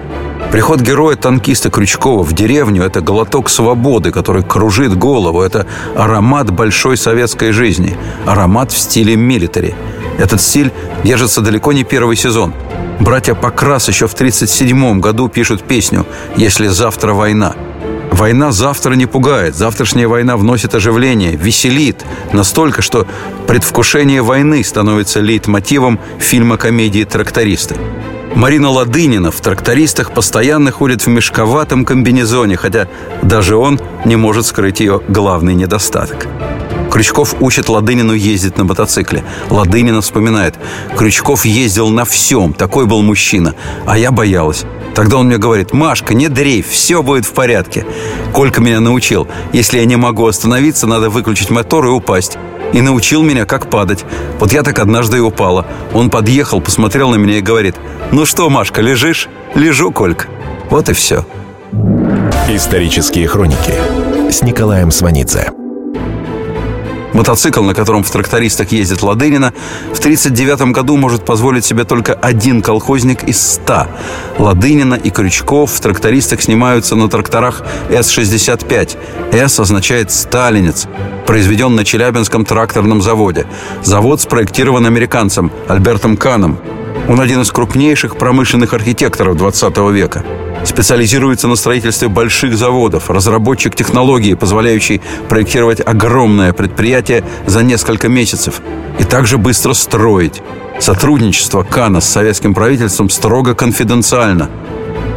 Приход 0.53 0.81
героя 0.81 1.17
танкиста 1.17 1.71
Крючкова 1.71 2.25
в 2.25 2.33
деревню– 2.33 2.83
это 2.85 3.01
глоток 3.01 3.49
свободы, 3.49 4.11
который 4.11 4.43
кружит 4.43 4.97
голову. 4.97 5.43
Это 5.43 5.67
аромат 5.97 6.51
большой 6.51 6.97
советской 6.97 7.53
жизни. 7.53 7.97
Аромат 8.27 8.73
в 8.73 8.79
стиле 8.79 9.17
милитари. 9.17 9.75
Этот 10.19 10.41
стиль 10.41 10.73
держится 11.05 11.41
далеко 11.41 11.73
не 11.73 11.85
первый 11.85 12.17
сезон. 12.17 12.53
Братья 12.99 13.35
Покрас 13.35 13.89
еще 13.89 14.07
в 14.07 14.15
1937 14.15 15.01
году 15.01 15.29
пишут 15.29 15.63
песню 15.63 16.05
«Если 16.37 16.67
завтра 16.67 17.13
война». 17.13 17.55
Война 18.21 18.53
завтра 18.53 18.93
не 18.97 19.07
пугает. 19.07 19.55
Завтрашняя 19.55 20.07
война 20.07 20.37
вносит 20.37 20.75
оживление, 20.75 21.37
веселит. 21.37 22.05
Настолько, 22.35 22.83
что 22.83 23.07
предвкушение 23.47 24.21
войны 24.21 24.63
становится 24.63 25.21
лейтмотивом 25.21 25.99
фильма-комедии 26.19 27.05
«Трактористы». 27.05 27.77
Марина 28.35 28.69
Ладынина 28.69 29.31
в 29.31 29.41
«Трактористах» 29.41 30.13
постоянно 30.13 30.71
ходит 30.71 31.01
в 31.01 31.07
мешковатом 31.07 31.87
комбинезоне, 31.87 32.59
хотя 32.59 32.89
даже 33.23 33.57
он 33.57 33.81
не 34.05 34.17
может 34.17 34.45
скрыть 34.45 34.81
ее 34.81 35.01
главный 35.09 35.55
недостаток. 35.55 36.27
Крючков 36.91 37.37
учит 37.41 37.69
Ладынину 37.69 38.13
ездить 38.13 38.59
на 38.59 38.65
мотоцикле. 38.65 39.25
Ладынина 39.49 40.01
вспоминает. 40.01 40.57
Крючков 40.97 41.45
ездил 41.45 41.89
на 41.89 42.05
всем, 42.05 42.53
такой 42.53 42.87
был 42.87 43.03
мужчина. 43.03 43.55
А 43.87 43.97
я 43.97 44.11
боялась. 44.11 44.65
Тогда 44.95 45.19
он 45.19 45.27
мне 45.27 45.39
говорит, 45.39 45.73
Машка, 45.73 46.15
не 46.15 46.29
дрейф, 46.29 46.69
все 46.69 47.03
будет 47.03 47.25
в 47.25 47.33
порядке. 47.33 47.87
Колька 48.33 48.61
меня 48.61 48.81
научил. 48.81 49.29
Если 49.53 49.79
я 49.79 49.85
не 49.85 49.97
могу 49.97 50.27
остановиться, 50.27 50.87
надо 50.87 51.11
выключить 51.11 51.51
мотор 51.51 51.87
и 51.87 51.91
упасть. 51.91 52.39
И 52.73 52.81
научил 52.81 53.23
меня, 53.23 53.47
как 53.47 53.71
падать. 53.71 54.05
Вот 54.39 54.53
я 54.53 54.63
так 54.63 54.79
однажды 54.79 55.19
и 55.19 55.21
упала. 55.21 55.67
Он 55.95 56.11
подъехал, 56.11 56.61
посмотрел 56.61 57.11
на 57.11 57.17
меня 57.17 57.39
и 57.39 57.41
говорит, 57.41 57.77
ну 58.13 58.27
что, 58.27 58.49
Машка, 58.51 58.83
лежишь? 58.83 59.29
Лежу, 59.55 59.93
Колька. 59.93 60.27
Вот 60.71 60.89
и 60.89 60.93
все. 60.93 61.25
Исторические 62.49 63.29
хроники 63.29 63.75
с 64.31 64.43
Николаем 64.43 64.91
Сванидзе. 64.91 65.60
Мотоцикл, 67.13 67.63
на 67.63 67.75
котором 67.75 68.03
в 68.03 68.11
трактористах 68.11 68.73
ездит 68.73 69.03
Ладынина, 69.03 69.53
в 69.93 69.99
1939 69.99 70.73
году 70.73 70.97
может 70.97 71.25
позволить 71.25 71.65
себе 71.65 71.85
только 71.85 72.15
один 72.15 72.63
колхозник 72.63 73.25
из 73.25 73.41
ста. 73.41 73.89
Ладынина 74.39 74.95
и 74.95 75.11
Крючков 75.11 75.73
в 75.73 75.81
трактористах 75.81 76.43
снимаются 76.43 76.97
на 76.97 77.09
тракторах 77.09 77.63
С-65. 77.91 78.97
«С» 79.33 79.61
означает 79.61 80.11
«сталинец», 80.11 80.87
произведен 81.27 81.75
на 81.75 81.85
Челябинском 81.85 82.45
тракторном 82.45 83.03
заводе. 83.03 83.47
Завод 83.83 84.21
спроектирован 84.21 84.87
американцем 84.87 85.51
Альбертом 85.69 86.17
Каном. 86.17 86.59
Он 87.11 87.19
один 87.19 87.41
из 87.41 87.51
крупнейших 87.51 88.17
промышленных 88.17 88.73
архитекторов 88.73 89.37
20 89.37 89.77
века. 89.93 90.25
Специализируется 90.65 91.49
на 91.49 91.57
строительстве 91.57 92.07
больших 92.07 92.57
заводов, 92.57 93.11
разработчик 93.11 93.75
технологии, 93.75 94.35
позволяющей 94.35 95.01
проектировать 95.29 95.81
огромное 95.85 96.53
предприятие 96.53 97.25
за 97.47 97.65
несколько 97.65 98.09
месяцев 98.09 98.63
и 99.01 99.03
также 99.03 99.39
быстро 99.39 99.73
строить. 99.73 100.41
Сотрудничество 100.79 101.65
Кана 101.65 102.01
с 102.01 102.09
советским 102.09 102.55
правительством 102.55 103.11
строго 103.11 103.57
конфиденциально– 103.57 104.49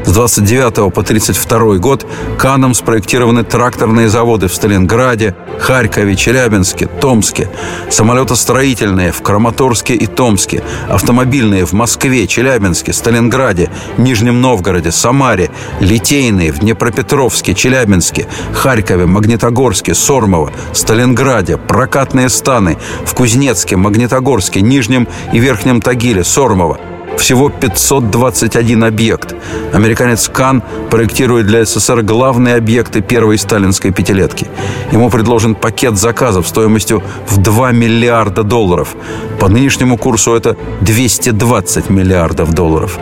с 0.05 0.11
29 0.11 0.93
по 0.93 1.03
32 1.03 1.77
год 1.77 2.05
Каном 2.37 2.73
спроектированы 2.73 3.43
тракторные 3.43 4.09
заводы 4.09 4.47
в 4.47 4.53
Сталинграде, 4.53 5.35
Харькове, 5.59 6.15
Челябинске, 6.15 6.87
Томске, 6.87 7.49
самолетостроительные 7.89 9.11
в 9.11 9.21
Краматорске 9.21 9.95
и 9.95 10.05
Томске, 10.05 10.63
автомобильные 10.89 11.65
в 11.65 11.73
Москве, 11.73 12.27
Челябинске, 12.27 12.93
Сталинграде, 12.93 13.69
Нижнем 13.97 14.41
Новгороде, 14.41 14.91
Самаре, 14.91 15.51
литейные 15.79 16.51
в 16.51 16.59
Днепропетровске, 16.59 17.53
Челябинске, 17.53 18.27
Харькове, 18.53 19.05
Магнитогорске, 19.05 19.93
Сормово, 19.93 20.51
Сталинграде, 20.73 21.57
прокатные 21.57 22.29
станы 22.29 22.77
в 23.05 23.13
Кузнецке, 23.13 23.77
Магнитогорске, 23.77 24.61
Нижнем 24.61 25.07
и 25.31 25.39
Верхнем 25.39 25.81
Тагиле, 25.81 26.23
Сормово– 26.23 26.79
всего 27.17 27.49
521 27.49 28.83
объект. 28.83 29.35
Американец 29.73 30.29
Кан 30.29 30.61
проектирует 30.89 31.47
для 31.47 31.65
СССР 31.65 32.01
главные 32.01 32.55
объекты 32.55 33.01
первой 33.01 33.37
сталинской 33.37 33.91
пятилетки. 33.91 34.47
Ему 34.91 35.09
предложен 35.09 35.55
пакет 35.55 35.97
заказов 35.97 36.47
стоимостью 36.47 37.03
в 37.27 37.37
2 37.37 37.71
миллиарда 37.71 38.43
долларов. 38.43 38.95
По 39.39 39.47
нынешнему 39.47 39.97
курсу 39.97 40.33
это 40.33 40.55
220 40.81 41.89
миллиардов 41.89 42.53
долларов. 42.53 42.97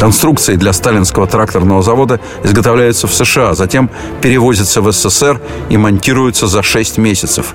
Конструкции 0.00 0.56
для 0.56 0.72
сталинского 0.72 1.26
тракторного 1.26 1.82
завода 1.82 2.20
изготовляются 2.42 3.06
в 3.06 3.12
США, 3.12 3.54
затем 3.54 3.90
перевозятся 4.22 4.80
в 4.80 4.90
СССР 4.90 5.38
и 5.68 5.76
монтируются 5.76 6.46
за 6.46 6.62
6 6.62 6.96
месяцев. 6.96 7.54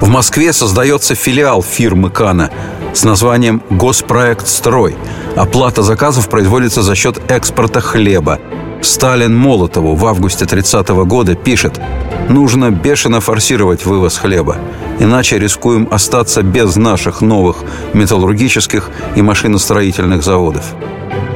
В 0.00 0.08
Москве 0.08 0.52
создается 0.52 1.14
филиал 1.14 1.62
фирмы 1.62 2.10
Кана 2.10 2.50
с 2.92 3.02
названием 3.02 3.62
«Госпроект 3.70 4.46
Строй». 4.46 4.94
Оплата 5.36 5.82
заказов 5.82 6.28
производится 6.28 6.82
за 6.82 6.94
счет 6.94 7.18
экспорта 7.28 7.80
хлеба. 7.80 8.38
Сталин 8.82 9.34
Молотову 9.34 9.94
в 9.94 10.04
августе 10.04 10.44
30 10.44 10.90
-го 10.90 11.06
года 11.06 11.34
пишет 11.34 11.80
«Нужно 12.28 12.70
бешено 12.70 13.20
форсировать 13.20 13.86
вывоз 13.86 14.18
хлеба, 14.18 14.58
иначе 15.00 15.38
рискуем 15.38 15.88
остаться 15.90 16.42
без 16.42 16.76
наших 16.76 17.22
новых 17.22 17.56
металлургических 17.94 18.90
и 19.16 19.22
машиностроительных 19.22 20.22
заводов». 20.22 20.64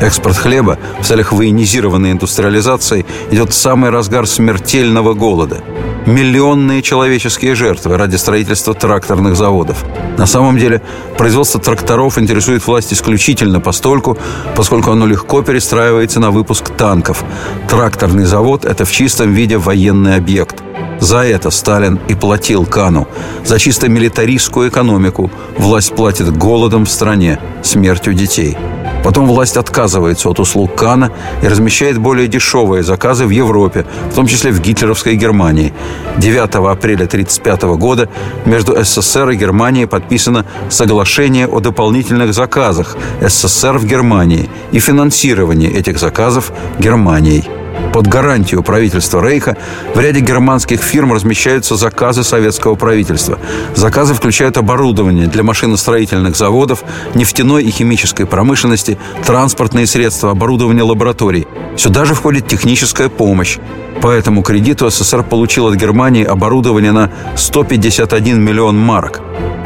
Экспорт 0.03 0.37
хлеба 0.37 0.79
в 1.01 1.07
целях 1.07 1.33
военизированной 1.33 2.13
индустриализации 2.13 3.07
идет 3.31 3.51
в 3.51 3.55
самый 3.55 3.91
разгар 3.91 4.27
смертельного 4.27 5.15
голода– 5.15 5.63
миллионные 6.11 6.83
человеческие 6.83 7.55
жертвы 7.55 7.97
ради 7.97 8.17
строительства 8.17 8.75
тракторных 8.75 9.37
заводов. 9.37 9.85
На 10.19 10.27
самом 10.27 10.59
деле, 10.59 10.83
производство 11.17 11.61
тракторов 11.61 12.19
интересует 12.19 12.67
власть 12.67 12.93
исключительно 12.93 13.61
постольку, 13.61 14.19
поскольку 14.57 14.91
оно 14.91 15.07
легко 15.07 15.43
перестраивается 15.43 16.21
на 16.21 16.31
выпуск 16.31 16.71
танков. 16.77 17.25
Тракторный 17.69 18.25
завод– 18.25 18.65
это 18.67 18.85
в 18.85 18.93
чистом 18.93 19.33
виде 19.33 19.57
военный 19.57 20.17
объект– 20.17 20.63
за 21.01 21.19
это 21.19 21.51
Сталин 21.51 21.99
и 22.09 22.15
платил 22.15 22.67
Кану. 22.67 23.09
За 23.45 23.59
чисто 23.59 23.89
милитаристскую 23.89 24.69
экономику 24.69 25.31
власть 25.59 25.95
платит 25.95 26.37
голодом 26.37 26.85
в 26.85 26.91
стране, 26.91 27.41
смертью 27.63 28.15
детей. 28.15 28.57
Потом 29.03 29.27
власть 29.27 29.57
отказывается 29.57 30.29
от 30.29 30.41
услуг 30.41 30.75
Кана 30.75 31.11
и 31.43 31.49
размещает 31.49 31.99
более 31.99 32.29
дешевые 32.29 32.83
заказы 32.83 33.25
в 33.25 33.31
Европе, 33.31 33.87
в 34.11 34.15
том 34.15 34.27
числе 34.27 34.53
в 34.53 34.61
гитлеровской 34.61 35.17
Германии. 35.17 35.73
9 36.19 36.39
апреля 36.39 37.07
1935 37.07 37.63
года 37.79 38.09
между 38.45 38.77
СССР 38.83 39.31
и 39.31 39.37
Германией 39.37 39.87
подписано 39.87 40.45
соглашение 40.69 41.47
о 41.47 41.61
дополнительных 41.61 42.35
заказах 42.35 42.97
СССР 43.21 43.79
в 43.79 43.87
Германии 43.87 44.51
и 44.73 44.81
финансировании 44.81 45.73
этих 45.73 45.99
заказов 45.99 46.53
Германией. 46.79 47.60
Под 47.93 48.07
гарантию 48.07 48.63
правительства 48.63 49.21
Рейха 49.21 49.57
в 49.95 49.99
ряде 49.99 50.21
германских 50.21 50.81
фирм 50.81 51.13
размещаются 51.13 51.77
заказы 51.77 52.23
советского 52.23 52.77
правительства. 52.77 53.39
Заказы 53.75 54.15
включают 54.15 54.57
оборудование 54.57 55.27
для 55.27 55.43
машиностроительных 55.43 56.37
заводов, 56.37 56.85
нефтяной 57.15 57.65
и 57.65 57.71
химической 57.71 58.27
промышленности, 58.27 58.99
транспортные 59.25 59.87
средства, 59.87 60.31
оборудование 60.31 60.85
лабораторий. 60.85 61.47
Сюда 61.77 62.05
же 62.05 62.15
входит 62.15 62.47
техническая 62.47 63.09
помощь. 63.09 63.59
По 64.01 64.09
этому 64.09 64.43
кредиту 64.43 64.89
СССР 64.89 65.25
получил 65.25 65.67
от 65.67 65.75
Германии 65.75 66.25
оборудование 66.25 66.93
на 66.93 67.11
151 67.37 68.41
миллион 68.41 68.79
марок. 68.79 69.21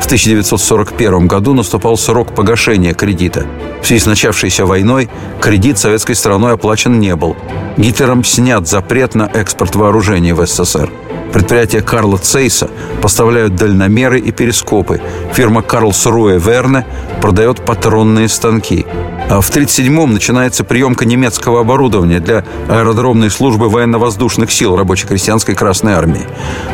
В 0.05 0.07
1941 0.07 1.27
году 1.27 1.55
наступал 1.55 1.97
срок 1.97 2.35
погашения 2.35 2.93
кредита. 2.93 3.47
В 3.83 3.87
связи 3.87 4.01
с 4.03 4.07
начавшейся 4.07 4.67
войной 4.67 5.09
кредит 5.41 5.79
советской 5.79 6.13
стороной 6.13 6.53
оплачен 6.53 7.01
не 7.01 7.17
был. 7.17 7.39
Гитлером 7.79 8.23
снят 8.23 8.69
запрет 8.69 9.15
на 9.15 9.23
экспорт 9.33 9.75
вооружений 9.75 10.35
в 10.35 10.47
СССР. 10.47 10.91
Предприятия 11.35 11.83
Карла 11.83 12.17
Цейса 12.17 12.71
поставляют 13.03 13.57
дальномеры 13.57 14.21
и 14.21 14.31
перископы. 14.31 15.01
Фирма 15.33 15.63
Карлсруэ 15.63 16.39
Верне 16.39 16.87
продает 17.21 17.65
патронные 17.65 18.29
станки. 18.29 18.87
А 19.29 19.41
в 19.41 19.51
1937-м 19.51 20.13
начинается 20.13 20.63
приемка 20.63 21.05
немецкого 21.05 21.63
оборудования 21.63 22.21
для 22.21 22.45
аэродромной 22.69 23.31
службы 23.31 23.69
военно-воздушных 23.69 24.53
сил 24.53 24.77
рабоче-крестьянской 24.77 25.57
Красной 25.57 25.95
Армии. 25.95 26.25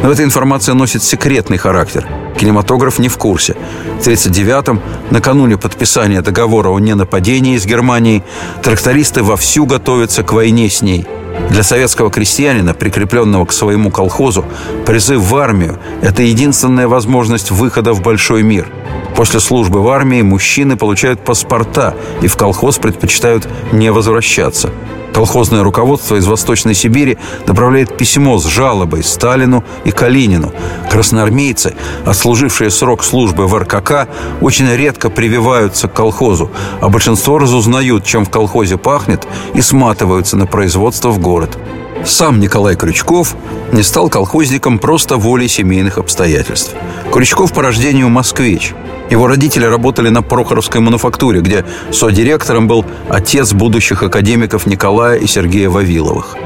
Но 0.03 0.13
эта 0.13 0.25
информация 0.25 0.75
носит 0.75 1.03
секретный 1.03 1.57
характер. 1.57 2.07
Кинематограф 2.39 2.99
не 2.99 3.09
в 3.09 3.17
курсе. 3.17 3.57
В 3.99 4.07
1939-м, 4.07 4.83
накануне 5.11 5.57
подписания 5.57 6.21
договора 6.21 6.69
о 6.69 6.79
ненападении 6.79 7.57
с 7.57 7.65
Германией, 7.65 8.23
трактористы 8.63 9.23
вовсю 9.23 9.65
готовятся 9.65 10.23
к 10.23 10.35
войне 10.35 10.69
с 10.69 10.83
ней– 10.83 11.07
для 11.51 11.63
советского 11.63 12.11
крестьянина, 12.11 12.75
прикрепленного 12.75 13.45
к 13.45 13.53
своему 13.53 13.91
колхозу, 13.91 14.45
призыв 14.87 15.21
в 15.21 15.37
армию– 15.37 15.79
это 16.03 16.23
единственная 16.23 16.89
возможность 16.89 17.51
выхода 17.51 17.93
в 17.93 18.03
большой 18.03 18.43
мир. 18.43 18.69
После 19.17 19.41
службы 19.41 19.83
в 19.83 19.89
армии 19.89 20.23
мужчины 20.23 20.77
получают 20.77 21.25
паспорта 21.25 21.95
и 22.23 22.27
в 22.27 22.37
колхоз 22.37 22.79
предпочитают 22.79 23.49
не 23.73 23.91
возвращаться– 23.93 24.71
Колхозное 25.13 25.63
руководство 25.63 26.17
из 26.17 26.27
Восточной 26.27 26.75
Сибири 26.75 27.19
направляет 27.47 27.97
письмо 27.97 28.39
с 28.39 28.47
жалобой 28.47 29.03
Сталину 29.03 29.65
и 29.85 29.91
Калинину. 29.91 30.53
Красноармейцы, 30.91 31.75
отслужившие 32.07 32.71
срок 32.71 33.03
службы 33.03 33.47
в 33.47 33.59
РКК, 33.59 34.09
очень 34.41 34.71
редко 34.71 35.11
прививаются 35.11 35.89
к 35.89 35.93
колхозу, 35.93 36.51
а 36.81 36.89
большинство 36.89 37.39
разузнают, 37.39 38.05
чем 38.05 38.25
в 38.25 38.31
колхозе 38.31 38.77
пахнет, 38.77 39.27
и 39.55 39.61
сматываются 39.61 40.37
на 40.37 40.47
производство 40.47 41.11
в 41.11 41.19
город. 41.19 41.59
Сам 42.05 42.41
Николай 42.41 42.77
Крючков 42.77 43.35
не 43.73 43.83
стал 43.83 44.09
колхозником 44.09 44.79
просто 44.79 45.17
волей 45.17 45.49
семейных 45.49 45.99
обстоятельств. 45.99 46.73
Крючков 47.13 47.53
по 47.53 47.63
рождению 47.63 48.09
москвич– 48.09 48.75
его 49.11 49.27
родители 49.27 49.65
работали 49.65 50.09
на 50.09 50.23
Прохоровской 50.23 50.81
мануфактуре, 50.81 51.41
где 51.41 51.65
содиректором 51.91 52.69
был 52.69 52.87
отец 53.09 53.53
будущих 53.53 54.03
академиков 54.03 54.67
Николая 54.67 55.19
и 55.19 55.27
Сергея 55.27 55.69
Вавиловых. 55.69 56.37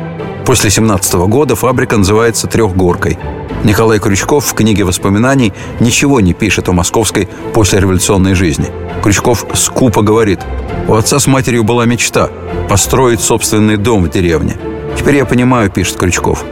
После 0.46 0.70
17 0.70 1.14
года 1.14 1.54
фабрика 1.56 1.96
называется 1.96 2.46
«Трехгоркой». 2.46 3.18
Николай 3.64 3.98
Крючков 3.98 4.44
в 4.44 4.54
книге 4.54 4.84
воспоминаний 4.84 5.54
ничего 5.80 6.20
не 6.20 6.34
пишет 6.34 6.68
о 6.68 6.72
московской 6.72 7.28
послереволюционной 7.54 8.34
жизни. 8.34 8.66
Крючков 9.02 9.46
скупо 9.54 10.02
говорит, 10.02 10.40
у 10.86 10.94
отца 10.94 11.18
с 11.18 11.26
матерью 11.26 11.64
была 11.64 11.86
мечта– 11.86 12.28
построить 12.68 13.20
собственный 13.20 13.78
дом 13.78 14.04
в 14.04 14.10
деревне. 14.10 14.56
Теперь 14.98 15.16
я 15.16 15.24
понимаю, 15.24 15.70
пишет 15.70 15.96
Крючков, 15.96 16.44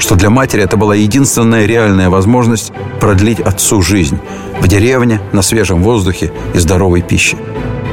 что 0.00 0.16
для 0.16 0.30
матери 0.30 0.64
это 0.64 0.76
была 0.76 0.96
единственная 0.96 1.66
реальная 1.66 2.10
возможность 2.10 2.72
продлить 2.98 3.38
отцу 3.38 3.82
жизнь 3.82 4.18
в 4.60 4.66
деревне, 4.66 5.20
на 5.32 5.42
свежем 5.42 5.82
воздухе 5.82 6.32
и 6.54 6.58
здоровой 6.58 7.02
пище. 7.02 7.36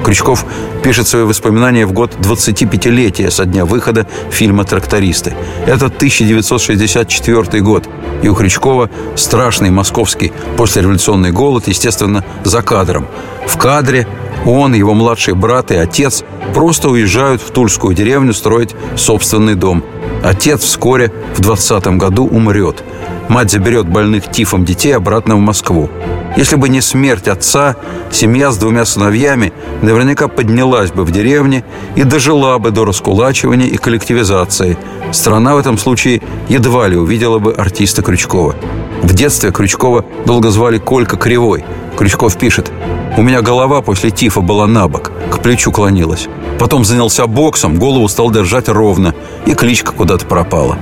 Крючков 0.04 0.46
пишет 0.84 1.08
свои 1.08 1.24
воспоминания 1.24 1.86
в 1.86 1.92
год 1.92 2.16
25-летия 2.20 3.30
со 3.30 3.46
дня 3.46 3.66
выхода 3.66 4.08
фильма 4.32 4.64
«Трактористы». 4.64 5.34
Это 5.66 5.88
1964 5.88 7.62
год, 7.62 7.90
и 8.24 8.30
у 8.30 8.36
Крючкова 8.36 8.90
страшный 9.16 9.70
московский 9.70 10.32
послереволюционный 10.56 11.32
голод, 11.32 11.68
естественно, 11.68 12.24
за 12.46 12.62
кадром. 12.62 13.08
В 13.46 13.58
кадре 13.58 14.08
он, 14.46 14.74
его 14.74 14.94
младший 14.94 15.34
брат 15.34 15.72
и 15.72 15.76
отец 15.76 16.24
просто 16.54 16.90
уезжают 16.90 17.42
в 17.42 17.52
Тульскую 17.52 17.94
деревню 17.94 18.34
строить 18.34 18.76
собственный 18.96 19.56
дом. 19.56 19.84
Отец 20.28 20.62
вскоре, 20.64 21.10
в 21.36 21.40
20 21.40 21.88
году, 21.96 22.28
умрет. 22.28 22.84
Мать 23.30 23.50
заберет 23.50 23.88
больных 23.88 24.30
тифом 24.30 24.66
детей 24.66 24.92
обратно 24.92 25.38
в 25.38 25.40
Москву. 25.40 25.90
Если 26.36 26.58
бы 26.58 26.68
не 26.68 26.82
смерть 26.82 27.30
отца, 27.30 27.78
семья 28.12 28.52
с 28.52 28.58
двумя 28.58 28.84
сыновьями 28.84 29.54
наверняка 29.82 30.28
поднялась 30.28 30.92
бы 30.92 31.06
в 31.06 31.12
деревне 31.12 31.64
и 31.96 32.04
дожила 32.04 32.58
бы 32.58 32.72
до 32.72 32.84
раскулачивания 32.84 33.68
и 33.68 33.78
коллективизации. 33.78 34.78
Страна 35.14 35.56
в 35.56 35.60
этом 35.60 35.78
случае 35.78 36.22
едва 36.50 36.90
ли 36.90 36.98
увидела 36.98 37.40
бы 37.40 37.54
артиста 37.54 38.02
Крючкова. 38.02 38.54
В 39.04 39.14
детстве 39.14 39.54
Крючкова 39.54 40.04
долго 40.26 40.50
звали 40.52 40.78
Колька 40.78 41.16
Кривой. 41.16 41.64
Крючков 41.98 42.38
пишет 42.38 42.72
«У 43.18 43.22
меня 43.22 43.42
голова 43.42 43.82
после 43.82 44.12
тифа 44.12 44.42
была 44.42 44.68
на 44.68 44.88
бок, 44.88 45.12
к 45.32 45.40
плечу 45.40 45.72
клонилась. 45.72 46.28
Потом 46.60 46.86
занялся 46.86 47.28
боксом, 47.28 47.80
голову 47.80 48.08
стал 48.08 48.32
держать 48.32 48.70
ровно, 48.70 49.16
и 49.46 49.54
кличка 49.54 49.92
куда-то 49.92 50.26
пропала. 50.26 50.78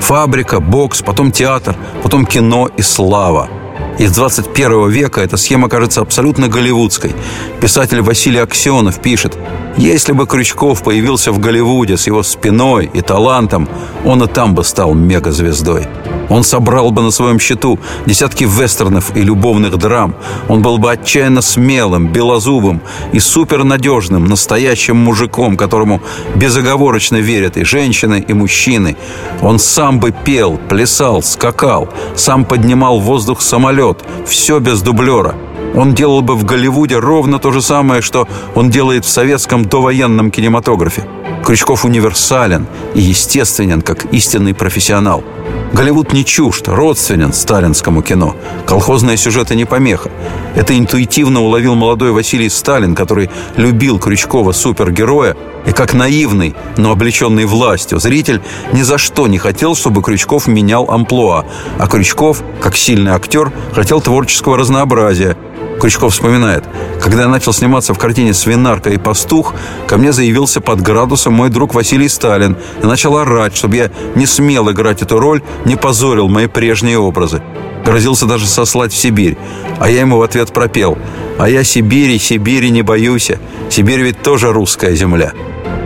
Фабрика, 0.00 0.60
бокс, 0.60 1.02
потом 1.02 1.32
театр, 1.32 1.76
потом 2.02 2.26
кино 2.26 2.68
и 2.76 2.82
слава– 2.82 3.48
из 4.00 4.12
21 4.12 4.88
века 4.88 5.20
эта 5.20 5.36
схема 5.36 5.68
кажется 5.68 6.00
абсолютно 6.00 6.48
голливудской. 6.48 7.14
Писатель 7.60 8.00
Василий 8.00 8.38
Аксенов 8.38 8.98
пишет, 9.00 9.36
«Если 9.76 10.12
бы 10.12 10.26
Крючков 10.26 10.82
появился 10.82 11.32
в 11.32 11.38
Голливуде 11.38 11.98
с 11.98 12.06
его 12.06 12.22
спиной 12.22 12.90
и 12.94 13.02
талантом, 13.02 13.68
он 14.06 14.22
и 14.22 14.26
там 14.26 14.54
бы 14.54 14.64
стал 14.64 14.94
мегазвездой». 14.94 15.86
Он 16.30 16.44
собрал 16.44 16.92
бы 16.92 17.02
на 17.02 17.10
своем 17.10 17.38
счету 17.38 17.78
десятки 18.06 18.44
вестернов 18.44 19.14
и 19.16 19.20
любовных 19.20 19.76
драм. 19.76 20.14
Он 20.48 20.62
был 20.62 20.78
бы 20.78 20.92
отчаянно 20.92 21.42
смелым, 21.42 22.06
белозубым 22.06 22.80
и 23.12 23.18
супернадежным, 23.18 24.24
настоящим 24.24 24.96
мужиком, 24.96 25.56
которому 25.56 26.00
безоговорочно 26.36 27.16
верят 27.16 27.56
и 27.56 27.64
женщины, 27.64 28.24
и 28.26 28.32
мужчины. 28.32 28.96
Он 29.42 29.58
сам 29.58 29.98
бы 30.00 30.12
пел, 30.12 30.58
плясал, 30.68 31.22
скакал, 31.22 31.88
сам 32.14 32.44
поднимал 32.44 33.00
в 33.00 33.04
воздух 33.04 33.42
самолет. 33.42 33.98
Все 34.26 34.60
без 34.60 34.82
дублера. 34.82 35.34
Он 35.74 35.94
делал 35.94 36.22
бы 36.22 36.34
в 36.34 36.44
Голливуде 36.44 36.98
ровно 36.98 37.38
то 37.38 37.52
же 37.52 37.62
самое, 37.62 38.02
что 38.02 38.28
он 38.54 38.70
делает 38.70 39.04
в 39.04 39.08
советском 39.08 39.64
довоенном 39.64 40.30
кинематографе. 40.30 41.04
Крючков 41.44 41.84
универсален 41.84 42.66
и 42.94 43.00
естественен, 43.00 43.80
как 43.82 44.06
истинный 44.12 44.54
профессионал. 44.54 45.22
Голливуд 45.72 46.12
не 46.12 46.24
чужд, 46.24 46.66
родственен 46.68 47.32
сталинскому 47.32 48.02
кино. 48.02 48.34
Колхозные 48.66 49.16
сюжеты 49.16 49.54
не 49.54 49.64
помеха. 49.64 50.10
Это 50.56 50.76
интуитивно 50.76 51.40
уловил 51.40 51.74
молодой 51.74 52.10
Василий 52.10 52.48
Сталин, 52.48 52.94
который 52.94 53.30
любил 53.56 53.98
Крючкова 53.98 54.52
супергероя, 54.52 55.36
и 55.66 55.72
как 55.72 55.94
наивный, 55.94 56.56
но 56.76 56.90
облеченный 56.90 57.44
властью 57.44 58.00
зритель 58.00 58.40
ни 58.72 58.82
за 58.82 58.98
что 58.98 59.28
не 59.28 59.38
хотел, 59.38 59.76
чтобы 59.76 60.02
Крючков 60.02 60.46
менял 60.46 60.90
амплуа, 60.90 61.44
а 61.78 61.86
Крючков, 61.86 62.42
как 62.60 62.76
сильный 62.76 63.12
актер, 63.12 63.52
хотел 63.72 64.00
творческого 64.00 64.56
разнообразия– 64.56 65.36
Крючков 65.80 66.12
вспоминает, 66.12 66.64
когда 67.00 67.22
я 67.22 67.28
начал 67.28 67.54
сниматься 67.54 67.94
в 67.94 67.98
картине 67.98 68.34
«Свинарка 68.34 68.90
и 68.90 68.98
пастух», 68.98 69.54
ко 69.86 69.96
мне 69.96 70.12
заявился 70.12 70.60
под 70.60 70.82
градусом 70.82 71.32
мой 71.32 71.48
друг 71.48 71.74
Василий 71.74 72.08
Сталин 72.08 72.58
и 72.82 72.86
начал 72.86 73.16
орать, 73.16 73.56
чтобы 73.56 73.76
я 73.76 73.90
не 74.14 74.26
смел 74.26 74.70
играть 74.70 75.00
эту 75.00 75.18
роль, 75.18 75.40
не 75.64 75.76
позорил 75.76 76.28
мои 76.28 76.48
прежние 76.48 76.98
образы. 76.98 77.42
Грозился 77.82 78.26
даже 78.26 78.46
сослать 78.46 78.92
в 78.92 78.96
Сибирь. 78.96 79.38
А 79.78 79.88
я 79.88 80.00
ему 80.00 80.18
в 80.18 80.22
ответ 80.22 80.52
пропел 80.52 80.98
«А 81.38 81.48
я 81.48 81.64
Сибири, 81.64 82.18
Сибири 82.18 82.70
не 82.70 82.82
боюсь. 82.82 83.30
Сибирь 83.70 84.02
ведь 84.02 84.22
тоже 84.22 84.52
русская 84.52 84.94
земля». 84.94 85.32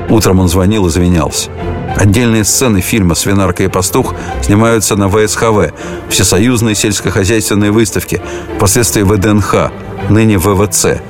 Утром 0.09 0.41
он 0.41 0.49
звонил 0.49 0.87
и 0.87 0.89
извинялся. 0.91 1.51
Отдельные 1.97 2.45
сцены 2.45 2.81
фильма 2.81 3.15
«Свинарка 3.15 3.63
и 3.63 3.69
пастух» 3.69 4.15
снимаются 4.43 4.97
на 4.97 5.09
ВСХВ, 5.09 5.73
Всесоюзной 6.09 6.75
сельскохозяйственной 6.75 7.71
выставке, 7.71 8.21
впоследствии 8.57 9.03
ВДНХ, 9.03 9.71
ныне 10.11 10.39
ВВЦ. 10.39 11.01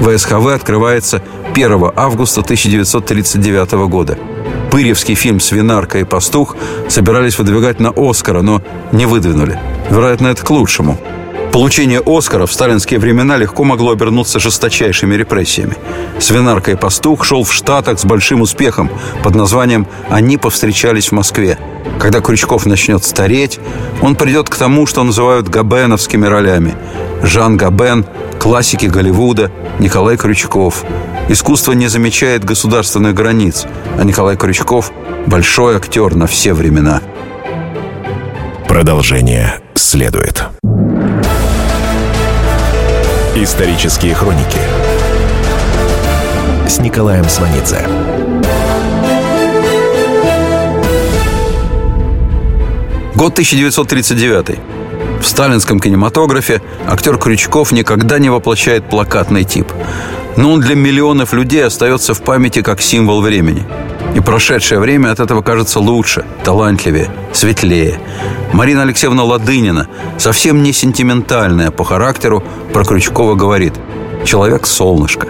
ВСХВ 0.00 0.46
открывается 0.46 1.22
1 1.52 1.90
августа 1.94 2.40
1939 2.40 3.72
года. 3.88 4.18
Пыревский 4.70 5.14
фильм 5.14 5.40
«Свинарка 5.40 5.98
и 5.98 6.04
пастух» 6.04 6.56
собирались 6.88 7.38
выдвигать 7.38 7.80
на 7.80 7.92
«Оскара», 7.94 8.40
но 8.40 8.62
не 8.92 9.04
выдвинули. 9.04 9.58
Вероятно, 9.90 10.28
это 10.28 10.44
к 10.44 10.50
лучшему– 10.50 10.98
Получение 11.52 12.00
Оскара 12.06 12.46
в 12.46 12.52
сталинские 12.52 13.00
времена 13.00 13.36
легко 13.36 13.64
могло 13.64 13.90
обернуться 13.90 14.38
жесточайшими 14.38 15.16
репрессиями. 15.16 15.76
Свинарка 16.20 16.70
и 16.70 16.76
пастух 16.76 17.24
шел 17.24 17.42
в 17.42 17.52
Штатах 17.52 17.98
с 17.98 18.04
большим 18.04 18.42
успехом 18.42 18.88
под 19.24 19.34
названием 19.34 19.86
«Они 20.08 20.38
повстречались 20.38 21.08
в 21.08 21.12
Москве». 21.12 21.58
Когда 21.98 22.20
Крючков 22.20 22.66
начнет 22.66 23.04
стареть, 23.04 23.58
он 24.00 24.14
придет 24.14 24.48
к 24.48 24.56
тому, 24.56 24.86
что 24.86 25.02
называют 25.02 25.48
габеновскими 25.48 26.24
ролями. 26.24 26.74
Жан 27.22 27.56
Габен, 27.56 28.06
классики 28.38 28.86
Голливуда, 28.86 29.50
Николай 29.80 30.16
Крючков. 30.16 30.84
Искусство 31.28 31.72
не 31.72 31.88
замечает 31.88 32.44
государственных 32.44 33.14
границ, 33.14 33.66
а 33.98 34.04
Николай 34.04 34.36
Крючков– 34.36 34.92
большой 35.26 35.76
актер 35.76 36.14
на 36.14 36.26
все 36.26 36.54
времена. 36.54 37.02
Продолжение 38.68 39.60
следует. 39.74 40.44
Исторические 43.42 44.14
хроники 44.14 44.58
с 46.68 46.78
Николаем 46.78 47.24
Сванидзе. 47.26 47.88
Год 53.14 53.32
1939. 53.32 54.58
В 55.22 55.26
сталинском 55.26 55.80
кинематографе 55.80 56.60
актер 56.86 57.16
Крючков 57.16 57.72
никогда 57.72 58.18
не 58.18 58.28
воплощает 58.28 58.84
плакатный 58.90 59.44
тип. 59.44 59.72
Но 60.36 60.52
он 60.52 60.60
для 60.60 60.74
миллионов 60.74 61.32
людей 61.32 61.64
остается 61.64 62.12
в 62.12 62.20
памяти 62.20 62.60
как 62.60 62.82
символ 62.82 63.22
времени– 63.22 63.64
и 64.14 64.20
прошедшее 64.20 64.80
время 64.80 65.10
от 65.12 65.20
этого 65.20 65.42
кажется 65.42 65.80
лучше, 65.80 66.24
талантливее, 66.44 67.10
светлее. 67.32 68.00
Марина 68.52 68.82
Алексеевна 68.82 69.24
Ладынина, 69.24 69.88
совсем 70.18 70.62
не 70.62 70.72
сентиментальная 70.72 71.70
по 71.70 71.84
характеру, 71.84 72.42
про 72.72 72.84
Крючкова 72.84 73.34
говорит 73.34 73.74
«Человек 74.24 74.66
солнышко». 74.66 75.28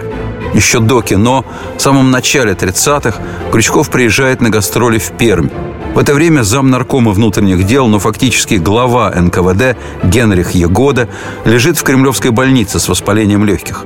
Еще 0.53 0.79
до 0.79 1.01
кино, 1.01 1.45
в 1.77 1.81
самом 1.81 2.11
начале 2.11 2.53
30-х, 2.53 3.21
Крючков 3.51 3.89
приезжает 3.89 4.41
на 4.41 4.49
гастроли 4.49 4.99
в 4.99 5.11
Пермь. 5.11 5.49
В 5.93 5.99
это 5.99 6.13
время 6.13 6.41
зам 6.43 6.69
наркома 6.69 7.11
внутренних 7.11 7.65
дел, 7.65 7.87
но 7.87 7.99
фактически 7.99 8.55
глава 8.55 9.11
НКВД 9.11 9.77
Генрих 10.03 10.51
Егода 10.51 11.07
лежит 11.45 11.77
в 11.77 11.83
кремлевской 11.83 12.31
больнице 12.31 12.79
с 12.79 12.87
воспалением 12.89 13.45
легких. 13.45 13.85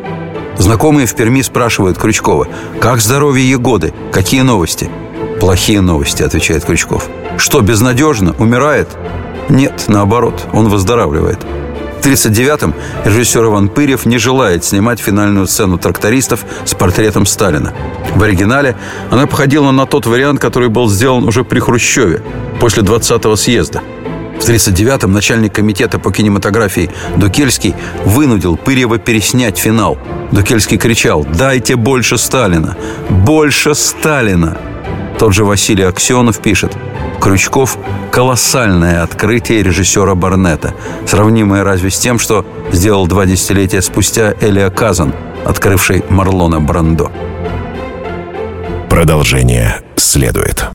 Знакомые 0.58 1.06
в 1.06 1.16
Перми 1.16 1.42
спрашивают 1.42 1.98
Крючкова, 1.98 2.48
как 2.80 3.02
здоровье 3.02 3.50
Егоды, 3.50 3.94
какие 4.12 4.42
новости? 4.42 4.90
Плохие 5.40 5.82
новости, 5.82 6.24
отвечает 6.24 6.64
Крючков. 6.64 7.10
Что, 7.38 7.62
безнадежно? 7.62 8.34
Умирает? 8.40 8.88
Нет, 9.50 9.86
наоборот, 9.88 10.48
он 10.54 10.70
выздоравливает. 10.70 11.40
В 12.02 12.08
1939-м 12.08 12.74
режиссер 13.04 13.46
Иван 13.46 13.68
Пырев 13.68 14.06
не 14.06 14.18
желает 14.18 14.64
снимать 14.64 15.00
финальную 15.00 15.48
сцену 15.48 15.78
трактористов 15.78 16.46
с 16.64 16.74
портретом 16.74 17.26
Сталина. 17.26 17.74
В 18.16 18.24
оригинале 18.24 18.76
она 19.10 19.26
походила 19.28 19.72
на 19.72 19.86
тот 19.86 20.06
вариант, 20.06 20.40
который 20.40 20.70
был 20.70 20.88
сделан 20.88 21.28
уже 21.28 21.44
при 21.44 21.60
Хрущеве, 21.60 22.22
после 22.60 22.84
20-го 22.84 23.36
съезда– 23.36 23.82
в 24.40 24.48
1939-м 24.48 25.12
начальник 25.12 25.54
комитета 25.54 26.00
по 26.00 26.12
кинематографии 26.12 26.90
Дукельский 27.16 27.74
вынудил 28.06 28.58
Пырьева 28.58 28.98
переснять 28.98 29.58
финал. 29.58 29.98
Дукельский 30.32 30.78
кричал 30.78 31.26
«Дайте 31.26 31.76
больше 31.76 32.18
Сталина! 32.18 32.78
Больше 33.10 33.76
Сталина!» 33.76 34.58
Тот 35.18 35.34
же 35.34 35.46
Василий 35.46 35.84
Аксенов 35.84 36.40
пишет 36.40 36.76
Крючков– 37.22 37.78
колоссальное 38.12 39.02
открытие 39.02 39.64
режиссера 39.64 40.16
Барнета, 40.16 40.74
сравнимое 41.08 41.64
разве 41.64 41.90
с 41.90 41.98
тем, 41.98 42.20
что 42.20 42.46
сделал 42.72 43.08
два 43.08 43.26
десятилетия 43.26 43.82
спустя 43.82 44.34
Элия 44.42 44.70
Казан, 44.70 45.14
открывший 45.46 46.04
Марлона 46.10 46.60
Брандо. 46.62 47.12
Продолжение 48.90 49.82
следует. 49.96 50.75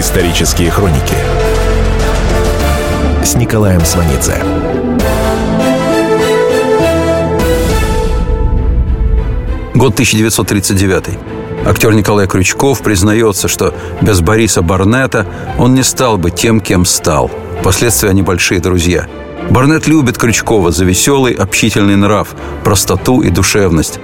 Исторические 0.00 0.70
хроники 0.70 1.14
с 3.22 3.34
Николаем 3.34 3.84
Сванидзе. 3.84 4.42
Год 9.74 9.92
1939. 9.92 11.04
Актер 11.66 11.92
Николай 11.92 12.26
Крючков 12.26 12.80
признается, 12.80 13.46
что 13.46 13.74
без 14.00 14.22
Бориса 14.22 14.62
Барнета 14.62 15.26
он 15.58 15.74
не 15.74 15.82
стал 15.82 16.16
бы 16.16 16.30
тем, 16.30 16.60
кем 16.60 16.86
стал. 16.86 17.30
Впоследствии 17.60 18.08
они 18.08 18.22
большие 18.22 18.58
друзья. 18.58 19.06
Барнет 19.50 19.86
любит 19.86 20.16
Крючкова 20.16 20.70
за 20.70 20.86
веселый, 20.86 21.34
общительный 21.34 21.96
нрав, 21.96 22.28
простоту 22.64 23.20
и 23.20 23.28
душевность. 23.28 24.00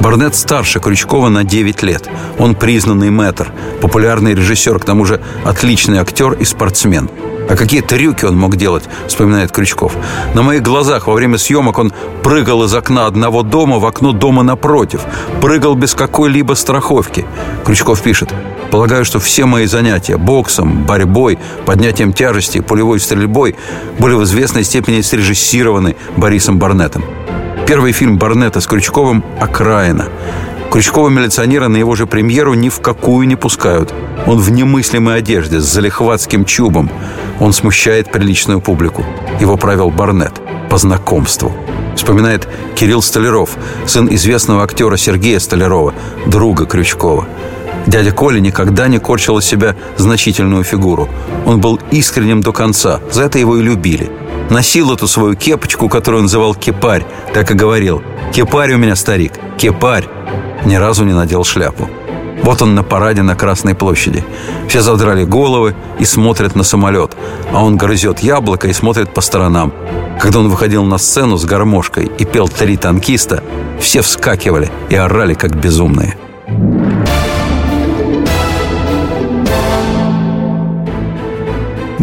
Барнет 0.00 0.34
старше 0.34 0.80
Крючкова 0.80 1.28
на 1.28 1.44
9 1.44 1.82
лет. 1.82 2.08
Он 2.38 2.54
признанный 2.54 3.10
мэтр, 3.10 3.52
популярный 3.80 4.34
режиссер, 4.34 4.78
к 4.78 4.84
тому 4.84 5.04
же 5.04 5.20
отличный 5.44 5.98
актер 5.98 6.32
и 6.32 6.44
спортсмен– 6.44 7.10
а 7.50 7.56
какие 7.56 7.80
трюки 7.80 8.24
он 8.24 8.38
мог 8.38 8.54
делать, 8.56 8.84
вспоминает 9.08 9.50
Крючков. 9.50 9.96
На 10.34 10.42
моих 10.42 10.62
глазах 10.62 11.08
во 11.08 11.14
время 11.14 11.36
съемок 11.36 11.78
он 11.78 11.92
прыгал 12.22 12.62
из 12.62 12.72
окна 12.72 13.06
одного 13.06 13.42
дома 13.42 13.80
в 13.80 13.86
окно 13.86 14.12
дома 14.12 14.44
напротив. 14.44 15.00
Прыгал 15.40 15.74
без 15.74 15.94
какой-либо 15.94 16.54
страховки. 16.54 17.26
Крючков 17.64 18.02
пишет. 18.02 18.32
Полагаю, 18.70 19.04
что 19.04 19.18
все 19.18 19.46
мои 19.46 19.66
занятия 19.66 20.16
боксом, 20.16 20.84
борьбой, 20.84 21.40
поднятием 21.66 22.12
тяжести, 22.12 22.60
пулевой 22.60 23.00
стрельбой 23.00 23.56
были 23.98 24.14
в 24.14 24.22
известной 24.22 24.62
степени 24.62 25.00
срежиссированы 25.00 25.96
Борисом 26.16 26.60
Барнетом. 26.60 27.02
Первый 27.70 27.92
фильм 27.92 28.18
Барнета 28.18 28.60
с 28.60 28.66
Крючковым 28.66 29.24
«Окраина». 29.38 30.08
Крючкова 30.72 31.08
милиционера 31.08 31.68
на 31.68 31.76
его 31.76 31.94
же 31.94 32.04
премьеру 32.04 32.54
ни 32.54 32.68
в 32.68 32.80
какую 32.80 33.28
не 33.28 33.36
пускают. 33.36 33.94
Он 34.26 34.38
в 34.40 34.50
немыслимой 34.50 35.18
одежде, 35.18 35.60
с 35.60 35.72
залихватским 35.72 36.44
чубом. 36.44 36.90
Он 37.38 37.52
смущает 37.52 38.10
приличную 38.10 38.60
публику. 38.60 39.06
Его 39.38 39.56
правил 39.56 39.90
Барнет 39.90 40.32
по 40.68 40.78
знакомству. 40.78 41.52
Вспоминает 41.94 42.48
Кирилл 42.74 43.02
Столяров, 43.02 43.50
сын 43.86 44.12
известного 44.12 44.64
актера 44.64 44.96
Сергея 44.96 45.38
Столярова, 45.38 45.94
друга 46.26 46.66
Крючкова. 46.66 47.28
Дядя 47.86 48.10
Коля 48.10 48.40
никогда 48.40 48.88
не 48.88 48.98
корчил 48.98 49.38
из 49.38 49.44
себя 49.44 49.76
значительную 49.96 50.64
фигуру. 50.64 51.08
Он 51.46 51.60
был 51.60 51.78
искренним 51.92 52.40
до 52.40 52.50
конца, 52.50 52.98
за 53.12 53.22
это 53.22 53.38
его 53.38 53.56
и 53.58 53.62
любили. 53.62 54.10
Носил 54.50 54.92
эту 54.92 55.06
свою 55.06 55.36
кепочку, 55.36 55.88
которую 55.88 56.18
он 56.18 56.24
называл 56.24 56.54
кепарь, 56.54 57.06
так 57.32 57.50
и 57.50 57.54
говорил. 57.54 58.02
«Кепарь 58.32 58.74
у 58.74 58.78
меня, 58.78 58.96
старик, 58.96 59.32
кепарь!» 59.56 60.08
Ни 60.64 60.74
разу 60.74 61.04
не 61.04 61.12
надел 61.12 61.44
шляпу. 61.44 61.88
Вот 62.42 62.62
он 62.62 62.74
на 62.74 62.82
параде 62.82 63.22
на 63.22 63.36
Красной 63.36 63.74
площади. 63.74 64.24
Все 64.68 64.80
задрали 64.80 65.24
головы 65.24 65.74
и 65.98 66.04
смотрят 66.04 66.56
на 66.56 66.64
самолет, 66.64 67.16
а 67.52 67.62
он 67.62 67.76
грызет 67.76 68.20
яблоко 68.20 68.68
и 68.68 68.72
смотрит 68.72 69.14
по 69.14 69.20
сторонам. 69.20 69.72
Когда 70.20 70.40
он 70.40 70.48
выходил 70.48 70.84
на 70.84 70.98
сцену 70.98 71.36
с 71.36 71.44
гармошкой 71.44 72.10
и 72.18 72.24
пел 72.24 72.48
«Три 72.48 72.76
танкиста», 72.76 73.42
все 73.80 74.02
вскакивали 74.02 74.70
и 74.88 74.96
орали, 74.96 75.34
как 75.34 75.54
безумные. 75.56 76.16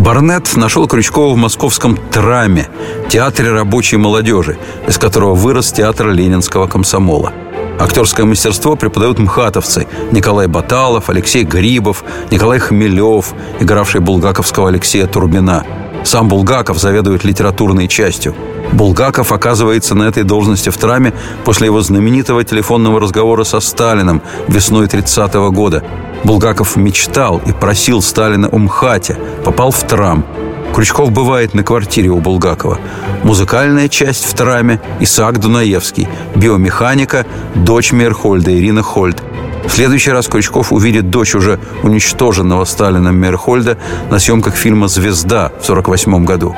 Барнетт 0.08 0.56
нашел 0.56 0.88
Крючкова 0.88 1.34
в 1.34 1.38
московском 1.38 1.98
«Траме», 1.98 2.70
театре 3.10 3.52
рабочей 3.52 3.98
молодежи, 3.98 4.58
из 4.88 4.98
которого 4.98 5.36
вырос 5.36 5.74
театр 5.74 6.08
ленинского 6.12 6.68
комсомола– 6.68 7.34
Актерское 7.80 8.26
мастерство 8.26 8.76
преподают 8.76 9.20
мхатовцы 9.20 9.86
Николай 10.12 10.48
Баталов, 10.48 11.10
Алексей 11.10 11.44
Грибов, 11.44 12.04
Николай 12.32 12.58
Хмелев, 12.58 13.34
игравший 13.60 14.02
булгаковского 14.02 14.70
Алексея 14.70 15.06
Турбина. 15.06 15.64
Сам 16.04 16.28
Булгаков 16.28 16.80
заведует 16.80 17.24
литературной 17.24 17.88
частью. 17.88 18.34
Булгаков 18.72 19.32
оказывается 19.32 19.94
на 19.94 20.04
этой 20.04 20.24
должности 20.24 20.70
в 20.70 20.78
траме 20.78 21.14
после 21.46 21.68
его 21.68 21.82
знаменитого 21.82 22.44
телефонного 22.44 23.00
разговора 23.00 23.44
со 23.44 23.60
Сталином 23.60 24.22
весной 24.48 24.88
30 24.88 25.36
-го 25.36 25.52
года. 25.52 25.84
Булгаков 26.28 26.76
мечтал 26.76 27.42
и 27.46 27.54
просил 27.54 28.02
Сталина 28.02 28.50
о 28.50 28.58
МХАТе, 28.58 29.18
попал 29.46 29.72
в 29.72 29.82
трам– 29.84 30.26
Крючков 30.78 31.12
бывает 31.12 31.56
на 31.56 31.64
квартире 31.64 32.10
у 32.10 32.20
Булгакова. 32.20 32.78
Музыкальная 33.24 33.90
часть 33.90 34.26
в 34.26 34.36
траме 34.36 34.80
Исаак 35.00 35.40
Дунаевский. 35.40 36.08
Биомеханика– 36.36 37.26
дочь 37.56 37.92
Мерхольда 37.92 38.56
Ирина 38.56 38.84
Хольд. 38.84 39.24
В 39.66 39.72
следующий 39.72 40.12
раз 40.12 40.28
Крючков 40.28 40.72
увидит 40.72 41.10
дочь 41.10 41.34
уже 41.34 41.60
уничтоженного 41.82 42.64
Сталином 42.66 43.16
Мерхольда 43.16 43.80
на 44.12 44.20
съемках 44.20 44.56
фильма 44.56 44.88
«Звезда» 44.88 45.50
в 45.60 45.68
1948 45.68 46.26
году. 46.26 46.56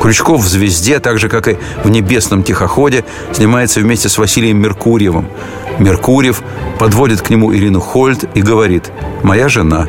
Крючков 0.00 0.42
в 0.42 0.48
«Звезде», 0.48 0.98
так 0.98 1.18
же, 1.18 1.28
как 1.28 1.46
и 1.48 1.58
в 1.84 1.90
«Небесном 1.90 2.42
тихоходе», 2.42 3.04
снимается 3.32 3.80
вместе 3.80 4.08
с 4.08 4.16
Василием 4.16 4.58
Меркурьевым. 4.58 5.28
Меркурьев 5.78 6.42
подводит 6.78 7.20
к 7.20 7.28
нему 7.28 7.54
Ирину 7.54 7.80
Хольд 7.80 8.24
и 8.34 8.40
говорит 8.40 8.90
«Моя 9.22 9.48
жена». 9.48 9.86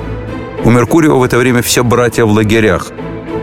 У 0.65 0.69
Меркурьева 0.69 1.15
в 1.15 1.23
это 1.23 1.37
время 1.37 1.61
все 1.61 1.83
братья 1.83 2.25
в 2.25 2.31
лагерях. 2.31 2.87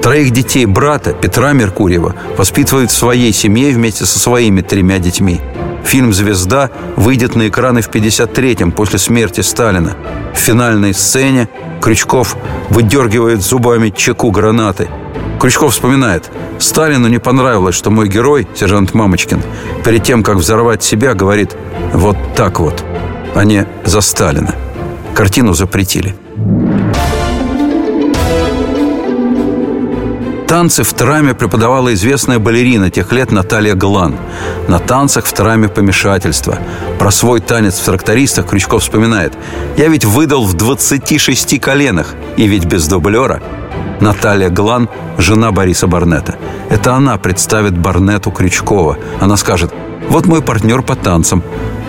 Троих 0.03 0.31
детей 0.31 0.67
брата, 0.67 1.15
Петра 1.15 1.53
Меркурьева, 1.53 2.15
воспитывают 2.37 2.91
в 2.91 2.97
своей 2.97 3.33
семье 3.33 3.73
вместе 3.73 4.05
со 4.05 4.19
своими 4.19 4.61
тремя 4.61 4.99
детьми. 4.99 5.41
Фильм 5.85 6.13
«Звезда» 6.13 6.71
выйдет 6.97 7.35
на 7.35 7.49
экраны 7.49 7.81
в 7.81 7.89
53-м, 7.89 8.73
после 8.73 8.99
смерти 8.99 9.41
Сталина. 9.41 9.97
В 10.35 10.39
финальной 10.39 10.93
сцене 10.93 11.49
Крючков 11.81 12.37
выдергивает 12.69 13.41
зубами 13.41 13.89
чеку 13.89 14.31
гранаты. 14.31 14.89
Крючков 15.39 15.73
вспоминает, 15.73 16.31
Сталину 16.59 17.07
не 17.09 17.19
понравилось, 17.19 17.75
что 17.75 17.91
мой 17.91 18.09
герой, 18.09 18.49
сержант 18.55 18.93
Мамочкин, 18.95 19.43
перед 19.85 20.03
тем, 20.03 20.23
как 20.23 20.37
взорвать 20.37 20.83
себя, 20.83 21.15
говорит 21.15 21.57
«вот 21.93 22.17
так 22.35 22.59
вот», 22.59 22.85
а 23.35 23.45
не 23.45 23.67
«за 23.85 24.01
Сталина». 24.01 24.55
Картину 25.15 25.55
запретили. 25.55 26.17
Танцы 30.49 30.83
в 30.83 30.93
траме 30.95 31.35
преподавала 31.35 31.93
известная 31.93 32.39
балерина 32.39 32.91
тех 32.91 33.13
лет 33.13 33.31
Наталья 33.31 33.75
Глан. 33.75 34.17
На 34.67 34.79
танцах 34.79 35.27
в 35.27 35.33
траме 35.33 35.69
помешательство. 35.69 36.59
Про 36.99 37.11
свой 37.11 37.41
танец 37.41 37.79
в 37.79 37.85
трактористах 37.85 38.49
Крючков 38.49 38.83
вспоминает. 38.83 39.35
«Я 39.77 39.89
ведь 39.89 40.07
выдал 40.07 40.45
в 40.45 40.55
26 40.55 41.61
коленах, 41.61 42.15
и 42.39 42.47
ведь 42.47 42.65
без 42.65 42.89
дублера». 42.89 43.43
Наталья 44.01 44.49
Глан– 44.49 44.89
жена 45.19 45.53
Бориса 45.53 45.87
Барнета. 45.87 46.37
Это 46.71 46.95
она 46.95 47.17
представит 47.17 47.77
Барнету 47.77 48.31
Крючкова. 48.31 48.99
Она 49.21 49.37
скажет 49.37 49.73
«Вот 50.09 50.27
мой 50.27 50.43
партнер 50.43 50.83
по 50.83 50.95
танцам». 50.95 51.43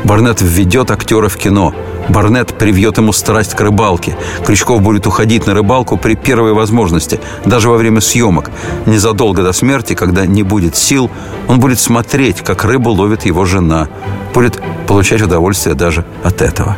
Барнет 0.04 0.42
введет 0.42 0.92
актера 0.92 1.28
в 1.28 1.38
кино– 1.38 1.74
Барнет 2.10 2.56
привьет 2.58 2.98
ему 2.98 3.14
страсть 3.14 3.54
к 3.54 3.62
рыбалке. 3.62 4.18
Крючков 4.46 4.82
будет 4.82 5.06
уходить 5.06 5.46
на 5.46 5.54
рыбалку 5.54 5.96
при 5.96 6.16
первой 6.16 6.54
возможности, 6.54 7.20
даже 7.46 7.70
во 7.70 7.78
время 7.78 8.02
съемок. 8.02 8.50
Незадолго 8.88 9.44
до 9.44 9.54
смерти, 9.54 9.94
когда 9.94 10.26
не 10.26 10.42
будет 10.42 10.76
сил, 10.76 11.12
он 11.48 11.60
будет 11.60 11.80
смотреть, 11.80 12.42
как 12.42 12.66
рыбу 12.66 12.90
ловит 12.90 13.26
его 13.26 13.46
жена. 13.46 13.88
Будет 14.34 14.60
получать 14.88 15.22
удовольствие 15.22 15.76
даже 15.76 16.04
от 16.24 16.42
этого. 16.42 16.78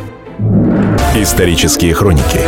Исторические 1.16 1.94
хроники 1.94 2.40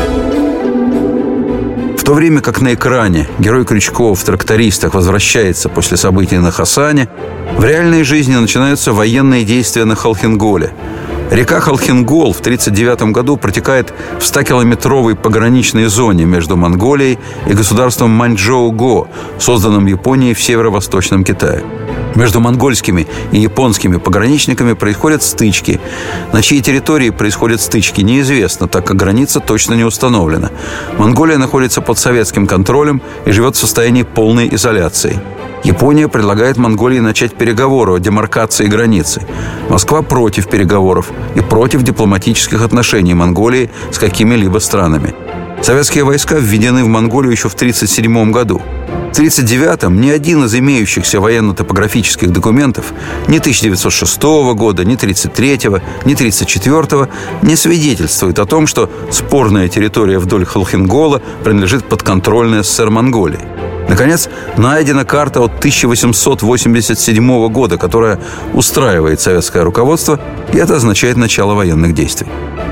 то 2.05 2.13
время 2.13 2.43
как 2.43 2.61
на 2.61 2.75
экране 2.75 3.27
герой 3.39 3.65
Крючкова 3.65 4.15
в 4.15 4.23
«Трактористах» 4.23 4.93
возвращается 4.93 5.71
после 5.71 5.97
событий 5.97 6.37
на 6.37 6.51
Хасане, 6.51 7.09
в 7.57 7.65
реальной 7.65 8.05
жизни 8.05 8.35
начинаются 8.35 8.93
военные 8.93 9.45
действия 9.45 9.87
на 9.87 9.95
Холхенголе– 9.95 10.75
Река 11.31 11.59
Халхингол 11.59 12.33
в 12.33 12.41
1939 12.41 13.13
году 13.13 13.37
протекает 13.37 13.93
в 14.21 14.23
100-километровой 14.23 15.17
пограничной 15.17 15.87
зоне 15.87 16.27
между 16.27 16.57
Монголией 16.57 17.19
и 17.49 17.55
государством 17.55 18.11
Маньчжоу-Го, 18.11 19.09
созданным 19.39 19.87
Японией 19.87 20.35
в 20.35 20.43
северо-восточном 20.43 21.25
Китае. 21.25 21.65
Между 22.15 22.41
монгольскими 22.41 23.07
и 23.33 23.39
японскими 23.39 23.97
пограничниками 23.97 24.75
происходят 24.75 25.23
стычки. 25.23 25.81
На 26.33 26.43
чьей 26.43 26.61
территории 26.61 27.11
происходят 27.11 27.61
стычки, 27.61 28.03
неизвестно, 28.03 28.69
так 28.69 28.87
как 28.87 28.97
граница 28.97 29.41
точно 29.41 29.75
не 29.75 29.85
установлена. 29.85 30.51
Монголия 30.99 31.39
находится 31.39 31.81
под 31.81 31.99
советским 31.99 32.47
контролем 32.47 33.03
и 33.27 33.33
живет 33.33 33.57
в 33.57 33.59
состоянии 33.59 34.03
полной 34.03 34.55
изоляции. 34.55 35.21
Япония 35.65 36.09
предлагает 36.09 36.59
Монголии 36.59 36.99
начать 36.99 37.35
переговоры 37.35 37.95
о 37.95 37.99
демаркации 37.99 38.67
границы. 38.67 39.23
Москва 39.71 40.03
против 40.03 40.49
переговоров 40.49 41.11
и 41.35 41.41
против 41.41 41.83
дипломатических 41.83 42.63
отношений 42.63 43.15
Монголии 43.15 43.71
с 43.91 43.99
какими-либо 43.99 44.59
странами. 44.59 45.15
Советские 45.63 46.05
войска 46.05 46.37
введены 46.37 46.85
в 46.85 46.89
Монголию 46.89 47.33
еще 47.33 47.49
в 47.49 47.55
1937 47.55 48.31
году. 48.33 48.61
В 49.13 49.19
1939-м 49.19 50.01
ни 50.01 50.11
один 50.11 50.45
из 50.45 50.55
имеющихся 50.57 51.21
военно-топографических 51.21 52.31
документов 52.33 52.93
ни 53.29 53.39
1906 53.39 54.23
года, 54.55 54.85
ни 54.85 54.97
1933, 54.97 55.51
ни 56.05 56.15
1934 56.15 57.09
не 57.43 57.55
свидетельствует 57.55 58.39
о 58.41 58.45
том, 58.45 58.67
что 58.67 58.91
спорная 59.11 59.69
территория 59.69 60.19
вдоль 60.19 60.45
Холхенгола 60.45 61.23
принадлежит 61.45 61.89
подконтрольной 61.89 62.65
СССР 62.65 62.91
Монголии. 62.91 63.54
Наконец, 63.89 64.29
найдена 64.57 65.05
карта 65.05 65.41
от 65.41 65.59
1887 65.59 67.49
года, 67.49 67.77
которая 67.79 68.19
устраивает 68.55 69.21
советское 69.21 69.63
руководство, 69.63 70.19
и 70.53 70.57
это 70.57 70.77
означает 70.77 71.17
начало 71.17 71.55
военных 71.55 71.95
действий. 71.95 72.29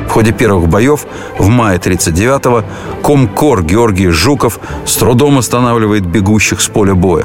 В 0.09 0.11
ходе 0.11 0.33
первых 0.33 0.69
боев 0.69 1.07
в 1.39 1.49
мае 1.49 1.79
1939-го 1.79 2.65
комкор 3.03 3.63
Георгий 3.63 4.09
Жуков 4.09 4.59
с 4.85 4.97
трудом 4.97 5.39
останавливает 5.39 6.05
бегущих 6.05 6.61
с 6.61 6.69
поля 6.69 6.95
боя. 6.95 7.25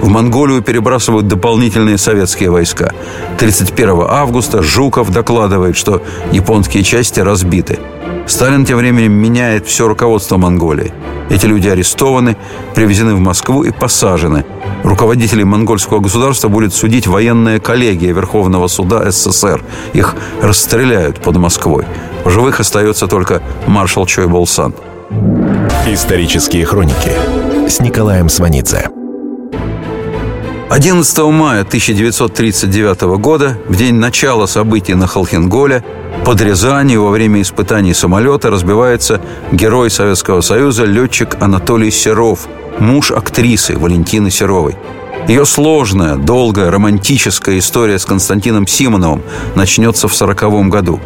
В 0.00 0.08
Монголию 0.08 0.62
перебрасывают 0.62 1.26
дополнительные 1.26 1.98
советские 1.98 2.50
войска. 2.50 2.92
31 3.38 4.02
августа 4.08 4.62
Жуков 4.62 5.10
докладывает, 5.10 5.76
что 5.76 6.02
японские 6.32 6.84
части 6.84 7.20
разбиты– 7.20 7.78
Сталин 8.28 8.66
тем 8.66 8.76
временем 8.76 9.12
меняет 9.12 9.66
все 9.66 9.88
руководство 9.88 10.36
Монголии. 10.36 10.92
Эти 11.30 11.46
люди 11.46 11.66
арестованы, 11.68 12.36
привезены 12.74 13.14
в 13.14 13.20
Москву 13.20 13.64
и 13.64 13.70
посажены. 13.70 14.44
Руководителей 14.84 15.44
монгольского 15.44 16.00
государства 16.00 16.48
будет 16.48 16.74
судить 16.74 17.06
военная 17.06 17.58
коллегия 17.58 18.12
Верховного 18.12 18.68
суда 18.68 19.10
СССР. 19.10 19.64
Их 19.94 20.14
расстреляют 20.42 21.20
под 21.20 21.38
Москвой. 21.38 21.86
В 22.24 22.30
живых 22.30 22.60
остается 22.60 23.06
только 23.06 23.42
маршал 23.66 24.06
Чой 24.06 24.28
Болсан. 24.28 24.74
Исторические 25.86 26.66
хроники 26.66 27.12
с 27.66 27.80
Николаем 27.80 28.28
Сванидзе. 28.28 28.97
11 30.70 31.18
мая 31.32 31.62
1939 31.62 33.00
года, 33.18 33.56
в 33.68 33.76
день 33.76 33.94
начала 33.94 34.44
событий 34.44 34.92
на 34.92 35.06
Холхенголе, 35.06 35.82
под 36.26 36.42
Рязанью 36.42 37.04
во 37.04 37.10
время 37.10 37.40
испытаний 37.40 37.94
самолета 37.94 38.50
разбивается 38.50 39.18
герой 39.50 39.90
Советского 39.90 40.42
Союза, 40.42 40.84
летчик 40.84 41.38
Анатолий 41.40 41.90
Серов, 41.90 42.48
муж 42.80 43.10
актрисы 43.10 43.78
Валентины 43.78 44.30
Серовой. 44.30 44.76
Ее 45.26 45.46
сложная, 45.46 46.16
долгая, 46.16 46.70
романтическая 46.70 47.58
история 47.58 47.98
с 47.98 48.04
Константином 48.04 48.66
Симоновым 48.66 49.22
начнется 49.54 50.06
в 50.06 50.14
1940 50.14 50.68
году. 50.68 51.00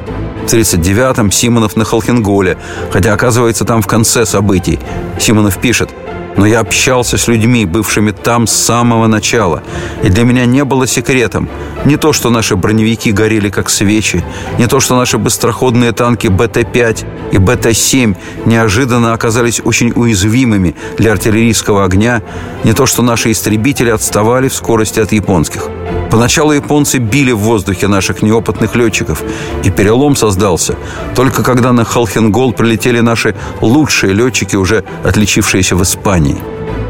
В 0.44 0.53
1939-м 0.53 1.31
Симонов 1.31 1.77
на 1.77 1.85
Холхенголе, 1.85 2.59
хотя 2.90 3.12
оказывается 3.12 3.64
там 3.64 3.81
в 3.81 3.87
конце 3.87 4.27
событий. 4.27 4.81
Симонов 5.20 5.59
пишет– 5.59 5.90
но 6.37 6.47
я 6.47 6.61
общался 6.61 7.18
с 7.18 7.29
людьми, 7.29 7.66
бывшими 7.66 8.11
там 8.11 8.47
с 8.47 8.53
самого 8.53 9.07
начала. 9.07 9.62
И 10.03 10.09
для 10.09 10.25
меня 10.25 10.47
не 10.47 10.64
было 10.64 10.87
секретом 10.87 11.49
не 11.85 11.97
то, 11.97 12.12
что 12.12 12.31
наши 12.31 12.57
броневики 12.57 13.12
горели 13.12 13.51
как 13.51 13.71
свечи, 13.71 14.25
не 14.59 14.66
то, 14.66 14.81
что 14.81 14.97
наши 14.97 15.18
быстроходные 15.18 15.92
танки 15.92 16.29
БТ-5 16.29 17.33
и 17.33 17.37
БТ-7 17.37 18.16
неожиданно 18.47 19.12
оказались 19.12 19.61
очень 19.64 19.92
уязвимыми 19.95 20.75
для 20.99 21.12
артиллерийского 21.12 21.85
огня, 21.85 22.23
не 22.64 22.73
то, 22.73 22.87
что 22.87 23.03
наши 23.03 23.33
истребители 23.33 23.90
отставали 23.90 24.49
в 24.49 24.55
скорости 24.55 25.01
от 25.01 25.12
японских. 25.12 25.68
Поначалу 26.11 26.53
японцы 26.53 26.99
били 26.99 27.33
в 27.33 27.38
воздухе 27.38 27.88
наших 27.88 28.23
неопытных 28.23 28.77
летчиков, 28.77 29.23
и 29.64 29.71
перелом 29.71 30.14
создался 30.14 30.77
только 31.14 31.42
когда 31.42 31.73
на 31.73 31.85
Халхенгол 31.85 32.53
прилетели 32.53 33.01
наши 33.01 33.35
лучшие 33.61 34.12
летчики, 34.12 34.57
уже 34.57 34.85
отличившиеся 35.05 35.75
в 35.75 35.83
Испании. 35.83 36.37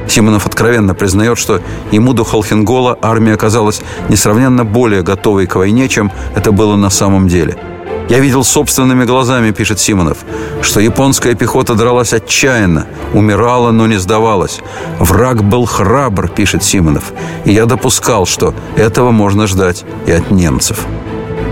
Симонов 0.09 0.47
откровенно 0.47 0.95
признает, 0.95 1.39
что 1.39 1.61
ему 1.91 2.13
до 2.13 2.25
Холхенгола 2.25 2.99
армия 3.03 3.35
оказалась 3.35 3.81
несравненно 4.09 4.65
более 4.65 5.03
готовой 5.03 5.47
к 5.47 5.57
войне, 5.57 5.89
чем 5.89 6.11
это 6.35 6.53
было 6.53 6.77
на 6.77 6.91
самом 6.91 7.29
деле– 7.29 7.57
я 8.09 8.19
видел 8.19 8.45
собственными 8.45 9.05
глазами, 9.05 9.53
пишет 9.53 9.81
Симонов, 9.81 10.19
что 10.61 10.81
японская 10.81 11.35
пехота 11.35 11.75
дралась 11.75 12.13
отчаянно, 12.13 12.87
умирала, 13.15 13.71
но 13.71 13.87
не 13.87 13.97
сдавалась. 13.97 14.61
Враг 14.99 15.43
был 15.43 15.65
храбр, 15.65 16.29
пишет 16.29 16.63
Симонов, 16.63 17.13
и 17.47 17.53
я 17.53 17.65
допускал, 17.65 18.27
что 18.27 18.55
этого 18.77 19.13
можно 19.13 19.47
ждать 19.47 19.85
и 20.07 20.13
от 20.13 20.31
немцев. 20.31 20.85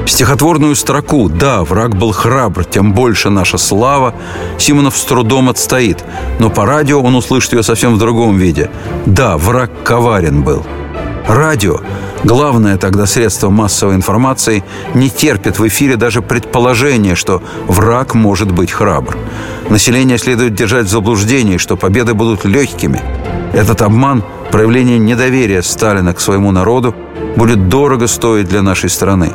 Стихотворную 0.06 0.74
строку 0.76 1.28
«Да, 1.28 1.62
враг 1.64 1.96
был 1.96 2.12
храбр, 2.12 2.64
тем 2.64 2.92
больше 2.92 3.30
наша 3.30 3.58
слава» 3.58 4.14
Симонов 4.58 4.96
с 4.96 5.04
трудом 5.04 5.48
отстоит, 5.48 6.04
но 6.38 6.50
по 6.50 6.66
радио 6.66 7.00
он 7.00 7.14
услышит 7.14 7.52
ее 7.52 7.62
совсем 7.62 7.94
в 7.94 7.98
другом 7.98 8.36
виде. 8.36 8.70
«Да, 9.06 9.38
враг 9.38 9.70
коварен 9.84 10.42
был». 10.42 10.64
Радио 11.28 11.80
главное 12.24 12.76
тогда 12.76 13.06
средство 13.06 13.50
массовой 13.50 13.94
информации, 13.94 14.64
не 14.94 15.10
терпит 15.10 15.58
в 15.58 15.66
эфире 15.68 15.96
даже 15.96 16.22
предположения, 16.22 17.14
что 17.14 17.42
враг 17.66 18.14
может 18.14 18.50
быть 18.52 18.70
храбр. 18.70 19.16
Население 19.68 20.18
следует 20.18 20.54
держать 20.54 20.86
в 20.86 20.90
заблуждении, 20.90 21.56
что 21.56 21.76
победы 21.76 22.14
будут 22.14 22.44
легкими. 22.44 23.00
Этот 23.52 23.82
обман, 23.82 24.22
проявление 24.50 24.98
недоверия 24.98 25.62
Сталина 25.62 26.14
к 26.14 26.20
своему 26.20 26.50
народу, 26.52 26.94
будет 27.36 27.68
дорого 27.68 28.06
стоить 28.06 28.48
для 28.48 28.62
нашей 28.62 28.90
страны. 28.90 29.32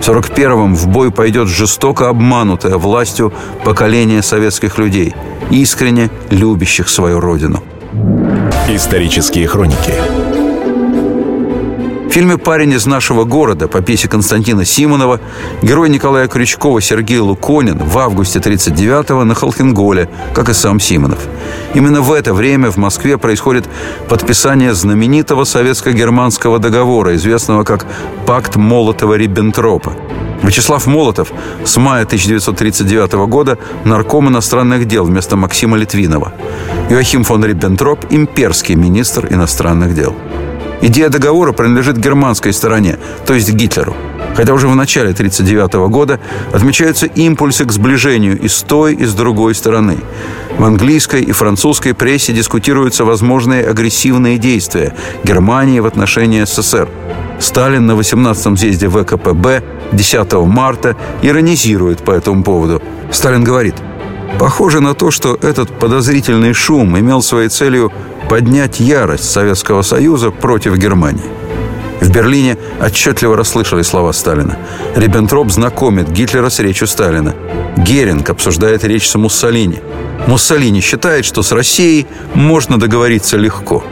В 0.00 0.08
41-м 0.08 0.74
в 0.74 0.88
бой 0.88 1.10
пойдет 1.10 1.48
жестоко 1.48 2.08
обманутое 2.08 2.76
властью 2.76 3.32
поколение 3.64 4.22
советских 4.22 4.78
людей, 4.78 5.14
искренне 5.50 6.10
любящих 6.30 6.88
свою 6.88 7.20
родину. 7.20 7.62
Исторические 8.68 9.46
хроники 9.46 9.94
фильме 12.16 12.38
«Парень 12.38 12.72
из 12.72 12.86
нашего 12.86 13.24
города» 13.24 13.68
по 13.68 13.82
пьесе 13.82 14.08
Константина 14.08 14.64
Симонова 14.64 15.20
герой 15.60 15.90
Николая 15.90 16.28
Крючкова 16.28 16.80
Сергей 16.80 17.18
Луконин 17.18 17.76
в 17.76 17.98
августе 17.98 18.38
1939-го 18.38 19.24
на 19.24 19.34
Холхенголе, 19.34 20.08
как 20.32 20.48
и 20.48 20.54
сам 20.54 20.80
Симонов. 20.80 21.18
Именно 21.74 22.00
в 22.00 22.10
это 22.10 22.32
время 22.32 22.70
в 22.70 22.78
Москве 22.78 23.18
происходит 23.18 23.66
подписание 24.08 24.72
знаменитого 24.72 25.44
советско-германского 25.44 26.58
договора, 26.58 27.14
известного 27.16 27.64
как 27.64 27.84
«Пакт 28.24 28.56
Молотова-Риббентропа». 28.56 29.92
Вячеслав 30.42 30.86
Молотов 30.86 31.32
с 31.66 31.76
мая 31.76 32.04
1939 32.04 33.12
года 33.28 33.58
нарком 33.84 34.30
иностранных 34.30 34.86
дел 34.86 35.04
вместо 35.04 35.36
Максима 35.36 35.76
Литвинова. 35.76 36.32
Иоахим 36.88 37.24
фон 37.24 37.44
Риббентроп– 37.44 38.06
имперский 38.10 38.74
министр 38.74 39.26
иностранных 39.30 39.94
дел. 39.94 40.16
Идея 40.82 41.08
договора 41.08 41.52
принадлежит 41.52 41.96
германской 41.96 42.52
стороне, 42.52 42.98
то 43.26 43.34
есть 43.34 43.52
Гитлеру. 43.52 43.96
Хотя 44.36 44.52
уже 44.52 44.68
в 44.68 44.76
начале 44.76 45.10
1939 45.10 45.90
года 45.90 46.20
отмечаются 46.52 47.06
импульсы 47.06 47.64
к 47.64 47.72
сближению 47.72 48.38
и 48.38 48.48
с 48.48 48.62
той, 48.62 48.94
и 48.94 49.04
с 49.04 49.14
другой 49.14 49.54
стороны. 49.54 49.96
В 50.58 50.64
английской 50.64 51.22
и 51.22 51.32
французской 51.32 51.94
прессе 51.94 52.32
дискутируются 52.34 53.04
возможные 53.04 53.64
агрессивные 53.66 54.36
действия 54.36 54.94
Германии 55.24 55.80
в 55.80 55.86
отношении 55.86 56.44
СССР. 56.44 56.88
Сталин 57.38 57.86
на 57.86 57.92
18-м 57.92 58.56
съезде 58.56 58.88
ВКПБ 58.88 59.62
10 59.92 60.32
марта 60.46 60.96
иронизирует 61.22 62.04
по 62.04 62.10
этому 62.10 62.42
поводу. 62.42 62.82
Сталин 63.10 63.44
говорит, 63.44 63.74
Похоже 64.38 64.80
на 64.80 64.94
то, 64.94 65.10
что 65.10 65.38
этот 65.40 65.78
подозрительный 65.78 66.52
шум 66.52 66.98
имел 66.98 67.22
своей 67.22 67.48
целью 67.48 67.90
поднять 68.28 68.80
ярость 68.80 69.30
Советского 69.30 69.82
Союза 69.82 70.30
против 70.30 70.76
Германии. 70.76 71.24
В 72.00 72.10
Берлине 72.10 72.58
отчетливо 72.80 73.36
расслышали 73.36 73.82
слова 73.82 74.12
Сталина. 74.12 74.58
Риббентроп 74.94 75.50
знакомит 75.50 76.10
Гитлера 76.10 76.50
с 76.50 76.58
речью 76.58 76.86
Сталина. 76.86 77.34
Геринг 77.78 78.28
обсуждает 78.28 78.84
речь 78.84 79.08
с 79.08 79.14
Муссолини. 79.14 79.80
Муссолини 80.26 80.80
считает, 80.80 81.24
что 81.24 81.42
с 81.42 81.52
Россией 81.52 82.06
можно 82.34 82.78
договориться 82.78 83.38
легко. 83.38 83.82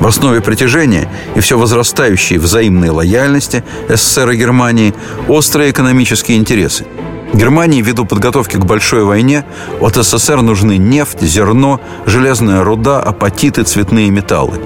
В 0.00 0.06
основе 0.06 0.40
притяжения 0.40 1.08
и 1.34 1.40
все 1.40 1.56
возрастающей 1.56 2.36
взаимной 2.36 2.90
лояльности 2.90 3.64
СССР 3.88 4.30
и 4.30 4.36
Германии 4.36 4.94
острые 5.28 5.70
экономические 5.70 6.36
интересы– 6.36 6.84
Германии 7.34 7.82
ввиду 7.82 8.04
подготовки 8.04 8.56
к 8.56 8.64
большой 8.64 9.04
войне 9.04 9.44
от 9.80 9.96
СССР 9.96 10.40
нужны 10.40 10.76
нефть, 10.76 11.20
зерно, 11.22 11.80
железная 12.06 12.62
руда, 12.62 13.00
апатиты, 13.00 13.64
цветные 13.64 14.10
металлы. 14.10 14.60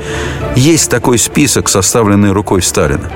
Есть 0.54 0.90
такой 0.90 1.18
список, 1.18 1.68
составленный 1.68 2.33
рукой 2.33 2.61
Сталина. 2.61 3.11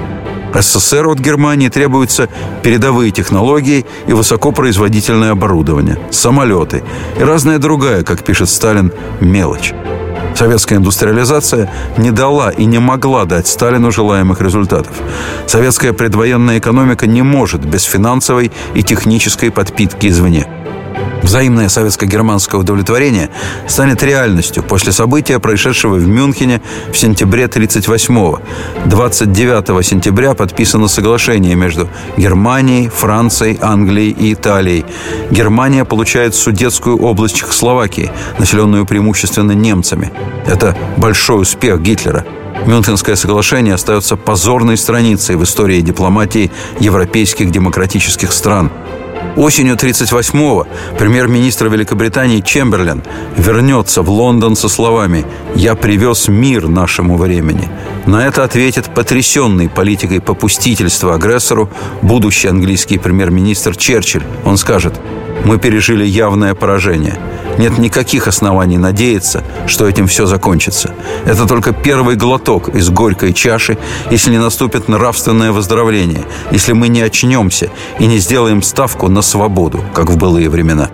СССР 0.55 1.07
от 1.09 1.19
Германии 1.19 1.69
требуются 1.69 2.29
передовые 2.63 3.11
технологии 3.11 3.87
и 4.07 4.13
высокопроизводительное 4.13 5.33
оборудование, 5.33 5.99
самолеты 6.11 6.83
и 7.19 7.23
разная 7.23 7.59
другая, 7.59 8.03
как 8.05 8.25
пишет 8.25 8.49
Сталин, 8.49 8.93
мелочь. 9.21 9.73
Советская 10.35 10.79
индустриализация 10.79 11.71
не 11.97 12.11
дала 12.11 12.51
и 12.51 12.65
не 12.65 12.79
могла 12.79 13.25
дать 13.25 13.47
Сталину 13.47 13.91
желаемых 13.91 14.41
результатов. 14.41 14.95
Советская 15.47 15.93
предвоенная 15.93 16.59
экономика 16.59 17.07
не 17.07 17.23
может 17.23 17.65
без 17.65 17.85
финансовой 17.85 18.51
и 18.75 18.83
технической 18.83 19.51
подпитки 19.51 20.07
извне. 20.07 20.47
Взаимное 21.23 21.69
советско-германское 21.69 22.61
удовлетворение 22.61 23.31
станет 23.69 24.03
реальностью 24.03 24.63
после 24.63 24.93
события, 24.93 25.39
происшедшего 25.39 25.95
в 25.95 26.07
Мюнхене 26.07 26.61
в 26.93 26.97
сентябре 26.97 27.45
1938-го. 27.45 28.41
29 28.87 29.87
сентября 29.87 30.35
подписано 30.35 30.89
соглашение 30.89 31.55
между 31.55 31.89
Германией, 32.17 32.89
Францией, 32.89 33.59
Англией 33.61 34.11
и 34.11 34.35
Италией. 34.35 34.85
Германия 35.31 35.85
получает 35.85 36.35
Судетскую 36.35 36.99
область 36.99 37.37
Чехословакии, 37.37 38.11
населенную 38.39 38.85
преимущественно 38.85 39.53
немцами. 39.53 40.13
Это 40.47 40.77
большой 40.97 41.43
успех 41.43 41.81
Гитлера. 41.81 42.25
Мюнхенское 42.67 43.17
соглашение 43.17 43.75
остается 43.75 44.17
позорной 44.17 44.77
страницей 44.77 45.37
в 45.37 45.43
истории 45.43 45.81
дипломатии 45.81 46.51
европейских 46.79 47.51
демократических 47.51 48.33
стран– 48.33 48.71
Осенью 49.37 49.77
1938-го 49.77 50.67
премьер-министр 50.99 51.69
Великобритании 51.69 52.41
Чемберлен 52.41 53.03
вернется 53.37 54.03
в 54.03 54.11
Лондон 54.11 54.57
со 54.57 54.69
словами 54.69 55.25
«Я 55.55 55.75
привез 55.75 56.29
мир 56.29 56.69
нашему 56.69 57.17
времени». 57.17 57.69
На 58.07 58.27
это 58.27 58.43
ответит 58.43 58.93
потрясенный 58.93 59.69
политикой 59.69 60.21
попустительства 60.21 61.15
агрессору 61.15 61.71
будущий 62.03 62.49
английский 62.49 62.99
премьер-министр 62.99 63.77
Черчилль. 63.77 64.25
Он 64.45 64.57
скажет 64.57 64.95
«Мы 65.45 65.59
пережили 65.59 66.05
явное 66.05 66.55
поражение. 66.55 67.19
Нет 67.59 67.79
никаких 67.79 68.27
оснований 68.27 68.79
надеяться, 68.79 69.45
что 69.67 69.87
этим 69.87 70.09
все 70.09 70.27
закончится. 70.27 70.95
Это 71.27 71.47
только 71.47 71.73
первый 71.73 72.17
глоток 72.17 72.71
из 72.75 72.91
горькой 72.91 73.33
чаши, 73.33 73.79
если 74.11 74.31
не 74.31 74.39
наступит 74.39 74.89
нравственное 74.89 75.53
выздоровление, 75.53 76.25
если 76.51 76.73
мы 76.73 76.89
не 76.89 77.03
очнемся 77.03 77.71
и 77.99 78.07
не 78.07 78.19
сделаем 78.19 78.63
ставку 78.63 79.09
на 79.09 79.23
свободу, 79.23 79.85
как 79.95 80.11
в 80.11 80.17
былые 80.17 80.49
времена. 80.49 80.91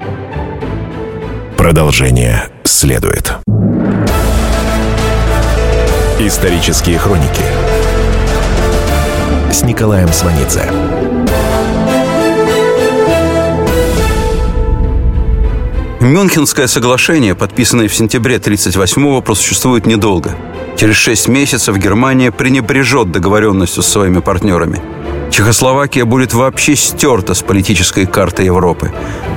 Продолжение 1.56 2.48
следует. 2.64 3.38
Исторические 6.20 6.98
хроники 6.98 7.44
с 9.52 9.62
Николаем 9.62 10.08
Сванидзе. 10.08 10.68
Мюнхенское 16.00 16.66
соглашение, 16.66 17.36
подписанное 17.36 17.86
в 17.86 17.94
сентябре 17.94 18.38
1938-го, 18.38 19.22
просуществует 19.22 19.86
недолго. 19.86 20.34
Через 20.76 20.96
шесть 20.96 21.28
месяцев 21.28 21.76
Германия 21.76 22.32
пренебрежет 22.32 23.12
договоренностью 23.12 23.84
с 23.84 23.86
своими 23.86 24.18
партнерами. 24.18 24.82
Чехословакия 25.39 26.05
будет 26.05 26.34
вообще 26.34 26.74
стерта 26.74 27.32
с 27.32 27.43
политической 27.43 28.07
карты 28.07 28.43
Европы. 28.43 28.91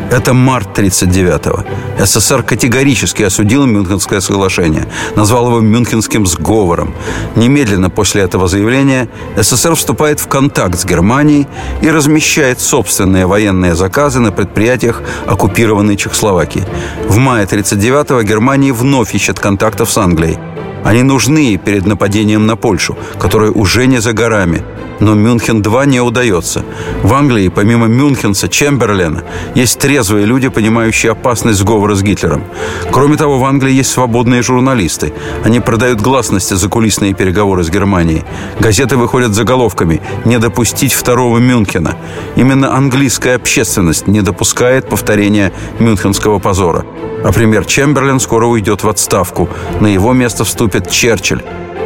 Это 0.09 0.33
март 0.33 0.79
1939-го. 0.79 2.03
СССР 2.03 2.41
категорически 2.41 3.21
осудил 3.21 3.67
Мюнхенское 3.67 4.19
соглашение, 4.19 4.87
назвал 5.15 5.49
его 5.49 5.59
Мюнхенским 5.59 6.25
сговором. 6.25 6.95
Немедленно 7.35 7.91
после 7.91 8.23
этого 8.23 8.47
заявления 8.47 9.09
СССР 9.37 9.75
вступает 9.75 10.19
в 10.19 10.27
контакт 10.27 10.79
с 10.79 10.85
Германией 10.85 11.47
и 11.83 11.91
размещает 11.91 12.59
собственные 12.59 13.27
военные 13.27 13.75
заказы 13.75 14.19
на 14.21 14.31
предприятиях 14.31 15.03
оккупированной 15.27 15.97
Чехословакии. 15.97 16.65
В 17.07 17.17
мае 17.17 17.45
1939-го 17.45 18.23
Германия 18.23 18.73
вновь 18.73 19.13
ищет 19.13 19.39
контактов 19.39 19.91
с 19.91 19.99
Англией. 19.99 20.39
Они 20.83 21.03
нужны 21.03 21.57
перед 21.57 21.85
нападением 21.85 22.47
на 22.47 22.55
Польшу, 22.55 22.97
которая 23.19 23.51
уже 23.51 23.85
не 23.85 24.01
за 24.01 24.13
горами. 24.13 24.63
Но 25.01 25.15
Мюнхен-2 25.15 25.87
не 25.87 25.99
удается. 25.99 26.63
В 27.03 27.13
Англии, 27.13 27.49
помимо 27.49 27.87
Мюнхенса, 27.87 28.47
Чемберлена, 28.47 29.23
есть 29.55 29.79
трезвые 29.79 30.25
люди, 30.25 30.47
понимающие 30.47 31.11
опасность 31.11 31.59
сговора 31.59 31.95
с 31.95 32.03
Гитлером. 32.03 32.43
Кроме 32.91 33.17
того, 33.17 33.39
в 33.39 33.45
Англии 33.45 33.73
есть 33.73 33.89
свободные 33.89 34.43
журналисты. 34.43 35.11
Они 35.43 35.59
продают 35.59 36.01
гласности 36.01 36.53
за 36.53 36.69
кулисные 36.69 37.13
переговоры 37.13 37.63
с 37.63 37.69
Германией. 37.69 38.23
Газеты 38.59 38.95
выходят 38.95 39.33
заголовками 39.33 40.01
«Не 40.23 40.37
допустить 40.37 40.93
второго 40.93 41.39
Мюнхена». 41.39 41.97
Именно 42.35 42.75
английская 42.75 43.35
общественность 43.35 44.07
не 44.07 44.21
допускает 44.21 44.87
повторения 44.87 45.51
мюнхенского 45.79 46.37
позора. 46.37 46.85
А 47.23 47.31
премьер 47.31 47.65
Чемберлен 47.65 48.19
скоро 48.19 48.45
уйдет 48.45 48.83
в 48.83 48.89
отставку. 48.89 49.49
На 49.79 49.87
его 49.87 50.13
место 50.13 50.43
вступит 50.43 50.91
Черчилль. 50.91 51.41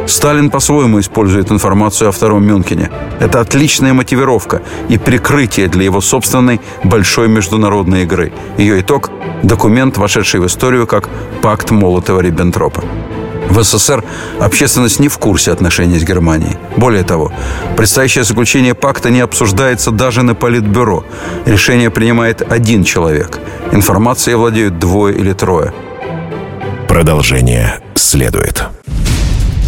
Сталин 0.06 0.50
по-своему 0.50 1.00
использует 1.00 1.50
информацию 1.50 2.08
о 2.08 2.12
Втором 2.12 2.46
Мюнхене. 2.46 2.90
Это 3.20 3.40
отличная 3.40 3.92
мотивировка 3.92 4.62
и 4.88 4.98
прикрытие 4.98 5.68
для 5.68 5.84
его 5.84 6.00
собственной 6.00 6.60
большой 6.84 7.28
международной 7.28 8.02
игры. 8.02 8.32
Ее 8.56 8.80
итог– 8.80 9.10
документ, 9.42 9.98
вошедший 9.98 10.40
в 10.40 10.46
историю 10.46 10.86
как 10.86 11.08
«Пакт 11.42 11.70
Молотова-Риббентропа». 11.70 12.84
В 13.48 13.62
СССР 13.62 14.02
общественность 14.40 15.00
не 15.00 15.08
в 15.08 15.18
курсе 15.18 15.52
отношений 15.52 15.98
с 15.98 16.04
Германией. 16.04 16.56
Более 16.76 17.04
того, 17.04 17.32
предстоящее 17.76 18.24
заключение 18.24 18.74
пакта 18.74 19.10
не 19.10 19.20
обсуждается 19.20 19.92
даже 19.92 20.22
на 20.22 20.34
Политбюро. 20.34 21.04
Решение 21.46 21.90
принимает 21.90 22.42
один 22.42 22.84
человек. 22.84 23.38
Информацией 23.72 24.36
владеют 24.36 24.78
двое 24.78 25.16
или 25.16 25.32
трое. 25.32 25.72
Продолжение 26.88 27.80
следует. 27.94 28.75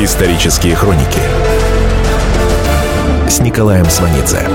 Исторические 0.00 0.76
хроники 0.76 1.18
с 3.28 3.40
Николаем 3.40 3.84
Сванидзе. 3.90 4.48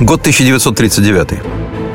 Год 0.00 0.20
1939. 0.20 1.40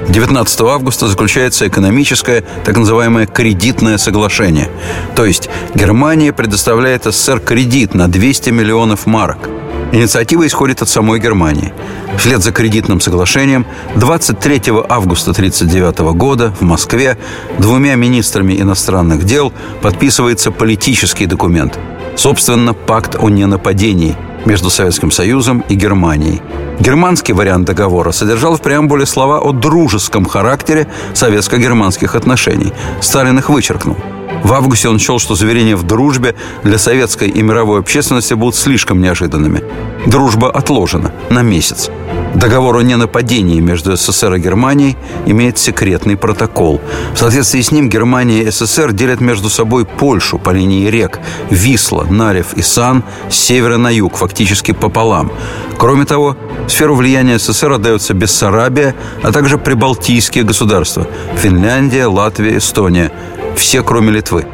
19 0.07 0.61
августа 0.61 1.07
заключается 1.07 1.67
экономическое, 1.67 2.43
так 2.63 2.77
называемое 2.77 3.25
кредитное 3.25 3.97
соглашение. 3.97 4.69
То 5.15 5.25
есть 5.25 5.49
Германия 5.73 6.31
предоставляет 6.31 7.05
СССР 7.05 7.39
кредит 7.39 7.95
на 7.95 8.07
200 8.07 8.51
миллионов 8.51 9.07
марок. 9.07 9.49
Инициатива 9.93 10.47
исходит 10.47 10.81
от 10.81 10.89
самой 10.89 11.19
Германии. 11.19 11.71
Вслед 12.17 12.41
за 12.41 12.51
кредитным 12.51 12.99
соглашением 12.99 13.63
23 13.95 14.73
августа 14.89 15.29
1939 15.29 16.17
года 16.17 16.51
в 16.59 16.63
Москве 16.63 17.15
двумя 17.59 17.93
министрами 17.93 18.59
иностранных 18.59 19.23
дел 19.23 19.53
подписывается 19.83 20.49
политический 20.49 21.27
документ. 21.27 21.77
Собственно, 22.15 22.73
пакт 22.73 23.17
о 23.19 23.29
ненападении 23.29 24.17
между 24.45 24.71
Советским 24.71 25.11
Союзом 25.11 25.63
и 25.69 25.75
Германией. 25.75 26.41
Германский 26.79 27.33
вариант 27.33 27.67
договора 27.67 28.11
содержал 28.11 28.57
в 28.57 28.61
преамбуле 28.61 29.05
слова 29.05 29.41
о 29.41 29.51
дружеском 29.51 30.25
характере 30.25 30.87
советско-германских 31.13 32.15
отношений. 32.15 32.73
Сталин 32.99 33.37
их 33.37 33.47
вычеркнул. 33.47 33.97
В 34.43 34.51
августе 34.53 34.89
он 34.89 34.99
счел, 34.99 35.19
что 35.19 35.35
заверения 35.35 35.75
в 35.75 35.83
дружбе 35.83 36.35
для 36.63 36.77
советской 36.77 37.29
и 37.29 37.41
мировой 37.41 37.79
общественности 37.79 38.33
будут 38.33 38.55
слишком 38.55 39.01
неожиданными. 39.01 39.63
Дружба 40.05 40.51
отложена 40.51 41.13
на 41.29 41.41
месяц. 41.41 41.89
Договор 42.35 42.77
о 42.77 42.81
ненападении 42.81 43.61
между 43.61 43.95
СССР 43.95 44.33
и 44.33 44.39
Германией 44.39 44.97
имеет 45.25 45.57
секретный 45.59 46.17
протокол. 46.17 46.81
В 47.13 47.17
соответствии 47.17 47.61
с 47.61 47.71
ним 47.71 47.89
Германия 47.89 48.41
и 48.41 48.49
СССР 48.49 48.91
делят 48.91 49.21
между 49.21 49.49
собой 49.49 49.85
Польшу 49.85 50.39
по 50.39 50.49
линии 50.49 50.89
рек 50.89 51.19
Висла, 51.49 52.05
Нарев 52.09 52.53
и 52.55 52.61
Сан 52.61 53.03
с 53.29 53.35
севера 53.35 53.77
на 53.77 53.91
юг, 53.91 54.17
фактически 54.17 54.73
пополам. 54.73 55.31
Кроме 55.77 56.05
того, 56.05 56.35
сферу 56.67 56.95
влияния 56.95 57.37
СССР 57.37 57.73
отдаются 57.73 58.13
Бессарабия, 58.13 58.95
а 59.21 59.31
также 59.31 59.57
прибалтийские 59.57 60.43
государства– 60.43 61.07
Финляндия, 61.37 62.07
Латвия, 62.07 62.57
Эстония– 62.57 63.11
все, 63.55 63.83
кроме 63.83 64.11
Литвы. 64.11 64.45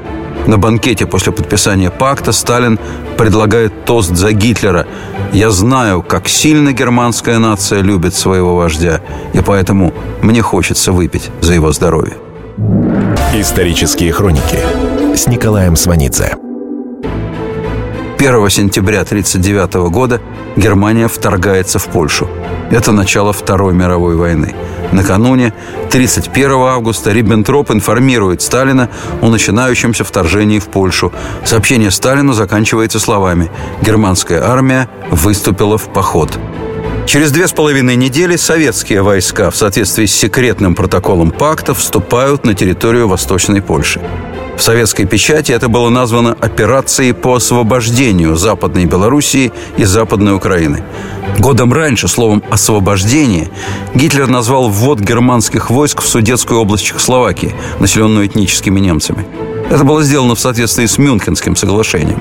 На 0.47 0.57
банкете 0.57 1.05
после 1.05 1.31
подписания 1.31 1.91
пакта 1.91 2.31
Сталин 2.31 2.79
предлагает 3.17 3.85
тост 3.85 4.15
за 4.15 4.31
Гитлера. 4.31 4.87
«Я 5.33 5.51
знаю, 5.51 6.01
как 6.01 6.27
сильно 6.27 6.73
германская 6.73 7.37
нация 7.39 7.81
любит 7.81 8.15
своего 8.15 8.55
вождя, 8.55 9.01
и 9.33 9.41
поэтому 9.41 9.93
мне 10.21 10.41
хочется 10.41 10.91
выпить 10.91 11.29
за 11.41 11.53
его 11.53 11.71
здоровье». 11.71 12.17
Исторические 13.35 14.11
хроники 14.11 14.59
с 15.15 15.27
Николаем 15.27 15.75
Сванидзе. 15.75 16.48
1 18.19 18.49
сентября 18.49 19.03
1939 19.03 19.89
года 19.89 20.19
Германия 20.57 21.07
вторгается 21.07 21.79
в 21.79 21.85
Польшу. 21.85 22.29
Это 22.69 22.91
начало 22.91 23.31
Второй 23.31 23.73
мировой 23.73 24.17
войны. 24.17 24.53
Накануне, 24.91 25.53
31 25.89 26.51
августа, 26.51 27.13
Риббентроп 27.13 27.71
информирует 27.71 28.41
Сталина 28.41 28.89
о 29.21 29.29
начинающемся 29.29 30.03
вторжении 30.03 30.59
в 30.59 30.65
Польшу. 30.65 31.13
Сообщение 31.45 31.91
Сталину 31.91 32.33
заканчивается 32.33 32.99
словами 32.99 33.49
«Германская 33.81 34.43
армия 34.43 34.89
выступила 35.09 35.77
в 35.77 35.87
поход». 35.87 36.37
Через 37.05 37.31
две 37.31 37.47
с 37.47 37.53
половиной 37.53 37.95
недели 37.95 38.35
советские 38.35 39.01
войска 39.01 39.49
в 39.49 39.55
соответствии 39.55 40.05
с 40.05 40.13
секретным 40.13 40.75
протоколом 40.75 41.31
пакта 41.31 41.73
вступают 41.73 42.45
на 42.45 42.53
территорию 42.53 43.07
Восточной 43.07 43.61
Польши. 43.61 44.01
В 44.59 44.61
советской 44.61 45.05
печати 45.05 45.53
это 45.53 45.69
было 45.69 45.89
названо 45.89 46.35
операцией 46.37 47.13
по 47.13 47.35
освобождению 47.35 48.35
Западной 48.35 48.83
Белоруссии 48.83 49.53
и 49.77 49.85
Западной 49.85 50.35
Украины. 50.35 50.83
Годом 51.37 51.71
раньше 51.71 52.09
словом 52.09 52.43
«освобождение» 52.51 53.49
Гитлер 53.95 54.27
назвал 54.27 54.67
ввод 54.67 54.99
германских 54.99 55.69
войск 55.69 56.01
в 56.01 56.07
Судетскую 56.09 56.59
область 56.59 56.83
Чехословакии, 56.83 57.55
населенную 57.79 58.27
этническими 58.27 58.81
немцами. 58.81 59.25
Это 59.69 59.85
было 59.85 60.03
сделано 60.03 60.35
в 60.35 60.41
соответствии 60.41 60.87
с 60.87 60.97
Мюнхенским 60.97 61.55
соглашением. 61.55 62.19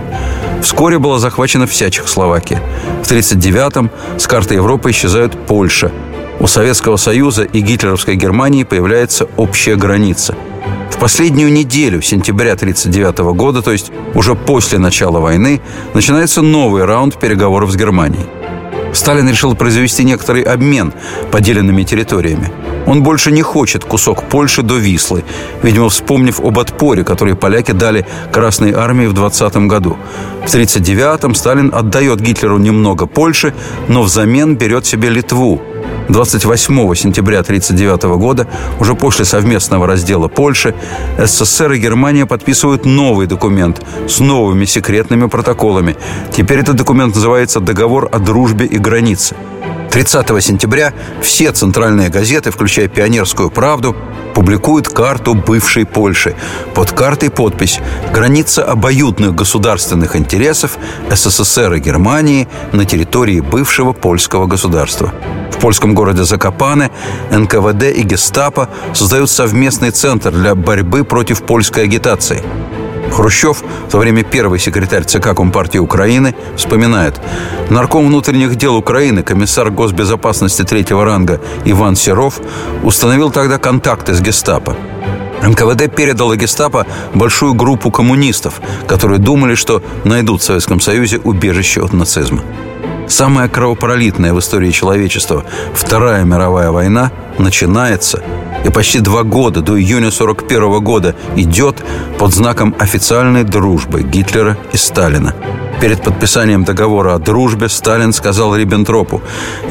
Вскоре 0.62 1.00
была 1.00 1.18
захвачена 1.18 1.66
вся 1.66 1.90
Чехословакия. 1.90 2.62
В 3.02 3.10
1939-м 3.10 3.90
с 4.16 4.28
карты 4.28 4.54
Европы 4.54 4.92
исчезают 4.92 5.36
Польша. 5.48 5.90
У 6.38 6.46
Советского 6.46 6.98
Союза 6.98 7.42
и 7.42 7.60
гитлеровской 7.60 8.14
Германии 8.14 8.62
появляется 8.62 9.26
общая 9.36 9.74
граница– 9.74 10.36
в 10.90 10.98
последнюю 10.98 11.52
неделю 11.52 12.02
сентября 12.02 12.52
1939 12.54 13.36
года, 13.36 13.62
то 13.62 13.72
есть 13.72 13.92
уже 14.14 14.34
после 14.34 14.78
начала 14.78 15.20
войны, 15.20 15.60
начинается 15.94 16.42
новый 16.42 16.84
раунд 16.84 17.18
переговоров 17.18 17.70
с 17.70 17.76
Германией. 17.76 18.26
Сталин 18.92 19.28
решил 19.28 19.54
произвести 19.54 20.04
некоторый 20.04 20.42
обмен 20.42 20.92
поделенными 21.30 21.84
территориями. 21.84 22.50
Он 22.88 23.02
больше 23.02 23.30
не 23.30 23.42
хочет 23.42 23.84
кусок 23.84 24.24
Польши 24.24 24.62
до 24.62 24.78
Вислы, 24.78 25.22
видимо, 25.62 25.90
вспомнив 25.90 26.40
об 26.40 26.58
отпоре, 26.58 27.04
который 27.04 27.34
поляки 27.34 27.72
дали 27.72 28.06
Красной 28.32 28.72
Армии 28.72 29.06
в 29.06 29.12
20 29.12 29.68
году. 29.68 29.98
В 30.46 30.54
1939-м 30.54 31.34
Сталин 31.34 31.70
отдает 31.74 32.20
Гитлеру 32.20 32.56
немного 32.56 33.06
Польши, 33.06 33.52
но 33.88 34.02
взамен 34.02 34.56
берет 34.56 34.86
себе 34.86 35.10
Литву. 35.10 35.60
28 36.08 36.94
сентября 36.94 37.40
1939 37.40 38.18
года, 38.18 38.46
уже 38.80 38.94
после 38.94 39.26
совместного 39.26 39.86
раздела 39.86 40.28
Польши, 40.28 40.74
СССР 41.18 41.72
и 41.72 41.78
Германия 41.78 42.24
подписывают 42.24 42.86
новый 42.86 43.26
документ 43.26 43.82
с 44.08 44.18
новыми 44.18 44.64
секретными 44.64 45.28
протоколами. 45.28 45.96
Теперь 46.32 46.60
этот 46.60 46.76
документ 46.76 47.14
называется 47.14 47.60
«Договор 47.60 48.08
о 48.10 48.18
дружбе 48.18 48.64
и 48.64 48.78
границе». 48.78 49.36
30 49.98 50.44
сентября 50.44 50.94
все 51.20 51.50
центральные 51.50 52.08
газеты, 52.08 52.52
включая 52.52 52.86
«Пионерскую 52.86 53.50
правду», 53.50 53.96
публикуют 54.32 54.86
карту 54.86 55.34
бывшей 55.34 55.86
Польши. 55.86 56.36
Под 56.72 56.92
картой 56.92 57.30
подпись 57.30 57.80
«Граница 58.14 58.62
обоюдных 58.62 59.34
государственных 59.34 60.14
интересов 60.14 60.78
СССР 61.10 61.74
и 61.74 61.80
Германии 61.80 62.46
на 62.70 62.84
территории 62.84 63.40
бывшего 63.40 63.92
польского 63.92 64.46
государства». 64.46 65.12
В 65.50 65.58
польском 65.58 65.94
городе 65.94 66.22
Закопане 66.22 66.92
НКВД 67.32 67.82
и 67.92 68.02
Гестапо 68.02 68.68
создают 68.94 69.30
совместный 69.30 69.90
центр 69.90 70.30
для 70.30 70.54
борьбы 70.54 71.02
против 71.02 71.42
польской 71.42 71.82
агитации– 71.82 72.44
Хрущев, 73.18 73.64
в 73.88 73.90
то 73.90 73.98
время 73.98 74.22
первый 74.22 74.60
секретарь 74.60 75.02
ЦК 75.02 75.34
Компартии 75.34 75.78
Украины, 75.78 76.36
вспоминает. 76.56 77.20
Нарком 77.68 78.06
внутренних 78.06 78.54
дел 78.54 78.76
Украины, 78.76 79.24
комиссар 79.24 79.72
госбезопасности 79.72 80.62
третьего 80.62 81.04
ранга 81.04 81.40
Иван 81.64 81.96
Серов 81.96 82.40
установил 82.84 83.32
тогда 83.32 83.58
контакты 83.58 84.14
с 84.14 84.20
гестапо. 84.20 84.76
НКВД 85.42 85.92
передало 85.92 86.36
гестапо 86.36 86.86
большую 87.12 87.54
группу 87.54 87.90
коммунистов, 87.90 88.60
которые 88.86 89.18
думали, 89.18 89.56
что 89.56 89.82
найдут 90.04 90.40
в 90.40 90.44
Советском 90.44 90.78
Союзе 90.78 91.18
убежище 91.18 91.82
от 91.82 91.92
нацизма. 91.92 92.44
Самая 93.08 93.48
кровопролитная 93.48 94.32
в 94.32 94.38
истории 94.38 94.70
человечества 94.70 95.44
Вторая 95.74 96.22
мировая 96.22 96.70
война 96.70 97.10
начинается 97.38 98.22
и 98.64 98.70
почти 98.70 99.00
два 99.00 99.22
года 99.22 99.60
до 99.60 99.78
июня 99.80 100.10
41 100.10 100.80
года 100.80 101.14
идет 101.36 101.84
под 102.18 102.34
знаком 102.34 102.74
официальной 102.78 103.44
дружбы 103.44 104.02
Гитлера 104.02 104.56
и 104.72 104.76
Сталина. 104.76 105.34
Перед 105.80 106.02
подписанием 106.02 106.64
договора 106.64 107.14
о 107.14 107.18
дружбе 107.18 107.68
Сталин 107.68 108.12
сказал 108.12 108.56
Риббентропу, 108.56 109.22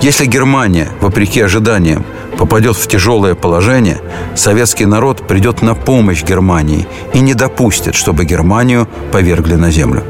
если 0.02 0.26
Германия, 0.26 0.90
вопреки 1.02 1.42
ожиданиям, 1.42 2.06
попадет 2.38 2.78
в 2.78 2.88
тяжелое 2.88 3.36
положение, 3.36 4.00
советский 4.34 4.86
народ 4.86 5.28
придет 5.28 5.62
на 5.62 5.76
помощь 5.76 6.24
Германии 6.24 6.88
и 7.14 7.20
не 7.20 7.34
допустит, 7.34 7.96
чтобы 7.96 8.24
Германию 8.24 8.88
повергли 9.12 9.56
на 9.56 9.70
землю. 9.70 10.04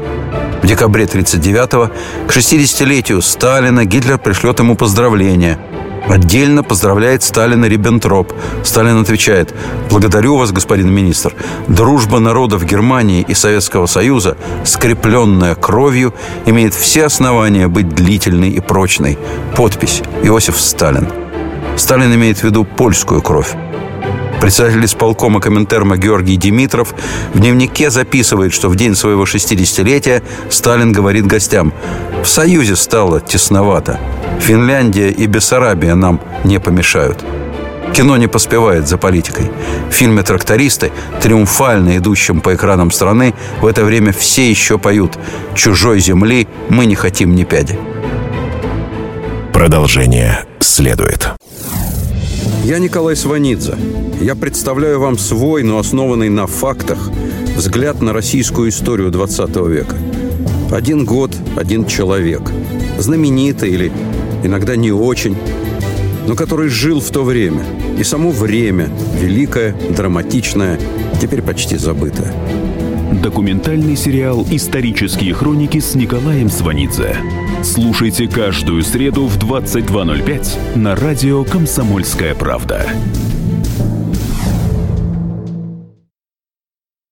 В 0.62 0.66
декабре 0.66 1.04
1939-го 1.04 1.90
к 2.26 2.30
60-летию 2.30 3.22
Сталина 3.22 3.84
Гитлер 3.84 4.18
пришлет 4.18 4.58
ему 4.60 4.76
поздравления. 4.76 5.58
Отдельно 6.08 6.62
поздравляет 6.62 7.22
Сталина 7.22 7.66
Риббентроп. 7.66 8.32
Сталин 8.64 9.00
отвечает 9.00 9.54
«Благодарю 9.90 10.36
вас, 10.36 10.52
господин 10.52 10.90
министр. 10.90 11.34
Дружба 11.68 12.18
народов 12.18 12.64
Германии 12.64 13.24
и 13.28 13.34
Советского 13.34 13.86
Союза, 13.86 14.36
скрепленная 14.64 15.54
кровью, 15.54 16.14
имеет 16.46 16.74
все 16.74 17.04
основания 17.04 17.68
быть 17.68 17.90
длительной 17.90 18.50
и 18.50 18.60
прочной. 18.60 19.18
Подпись 19.54 20.02
Иосиф 20.22 20.58
Сталин». 20.58 21.08
Сталин 21.76 22.14
имеет 22.14 22.38
в 22.38 22.44
виду 22.44 22.64
польскую 22.64 23.20
кровь. 23.20 23.54
Председатель 24.40 24.84
исполкома 24.84 25.40
Коминтерма 25.40 25.96
Георгий 25.96 26.36
Димитров 26.36 26.94
в 27.34 27.38
дневнике 27.38 27.90
записывает, 27.90 28.54
что 28.54 28.68
в 28.68 28.76
день 28.76 28.94
своего 28.94 29.24
60-летия 29.24 30.22
Сталин 30.48 30.92
говорит 30.92 31.26
гостям 31.26 31.72
«В 32.22 32.26
Союзе 32.26 32.76
стало 32.76 33.20
тесновато. 33.20 33.98
Финляндия 34.40 35.10
и 35.10 35.26
Бессарабия 35.26 35.94
нам 35.94 36.20
не 36.44 36.60
помешают». 36.60 37.24
Кино 37.92 38.16
не 38.16 38.28
поспевает 38.28 38.86
за 38.86 38.96
политикой. 38.96 39.50
В 39.90 39.92
фильме 39.92 40.22
«Трактористы», 40.22 40.92
триумфально 41.20 41.98
идущем 41.98 42.40
по 42.40 42.54
экранам 42.54 42.90
страны, 42.90 43.34
в 43.60 43.66
это 43.66 43.84
время 43.84 44.12
все 44.12 44.48
еще 44.48 44.78
поют 44.78 45.18
«Чужой 45.54 45.98
земли 46.00 46.46
мы 46.68 46.86
не 46.86 46.94
хотим 46.94 47.34
ни 47.34 47.44
пяди». 47.44 47.78
Продолжение 49.52 50.44
следует. 50.60 51.30
Я 52.62 52.78
Николай 52.78 53.16
Сванидзе. 53.16 53.74
Я 54.20 54.36
представляю 54.36 55.00
вам 55.00 55.18
свой, 55.18 55.62
но 55.62 55.78
основанный 55.78 56.28
на 56.28 56.46
фактах, 56.46 57.10
взгляд 57.56 58.00
на 58.02 58.12
российскую 58.12 58.68
историю 58.68 59.10
20 59.10 59.56
века. 59.66 59.96
Один 60.70 61.04
год, 61.04 61.34
один 61.56 61.86
человек. 61.86 62.42
Знаменитый 62.98 63.70
или 63.70 63.92
иногда 64.42 64.76
не 64.76 64.92
очень, 64.92 65.36
но 66.26 66.34
который 66.34 66.68
жил 66.68 67.00
в 67.00 67.10
то 67.10 67.24
время. 67.24 67.64
И 67.98 68.04
само 68.04 68.30
время, 68.30 68.90
великое, 69.20 69.74
драматичное, 69.90 70.78
теперь 71.20 71.42
почти 71.42 71.76
забытое. 71.76 72.32
Документальный 73.22 73.96
сериал 73.96 74.46
«Исторические 74.50 75.34
хроники» 75.34 75.80
с 75.80 75.94
Николаем 75.94 76.50
Сванидзе. 76.50 77.16
Слушайте 77.64 78.28
каждую 78.28 78.82
среду 78.82 79.26
в 79.26 79.38
22.05 79.38 80.78
на 80.78 80.94
радио 80.94 81.42
«Комсомольская 81.44 82.34
правда». 82.34 82.86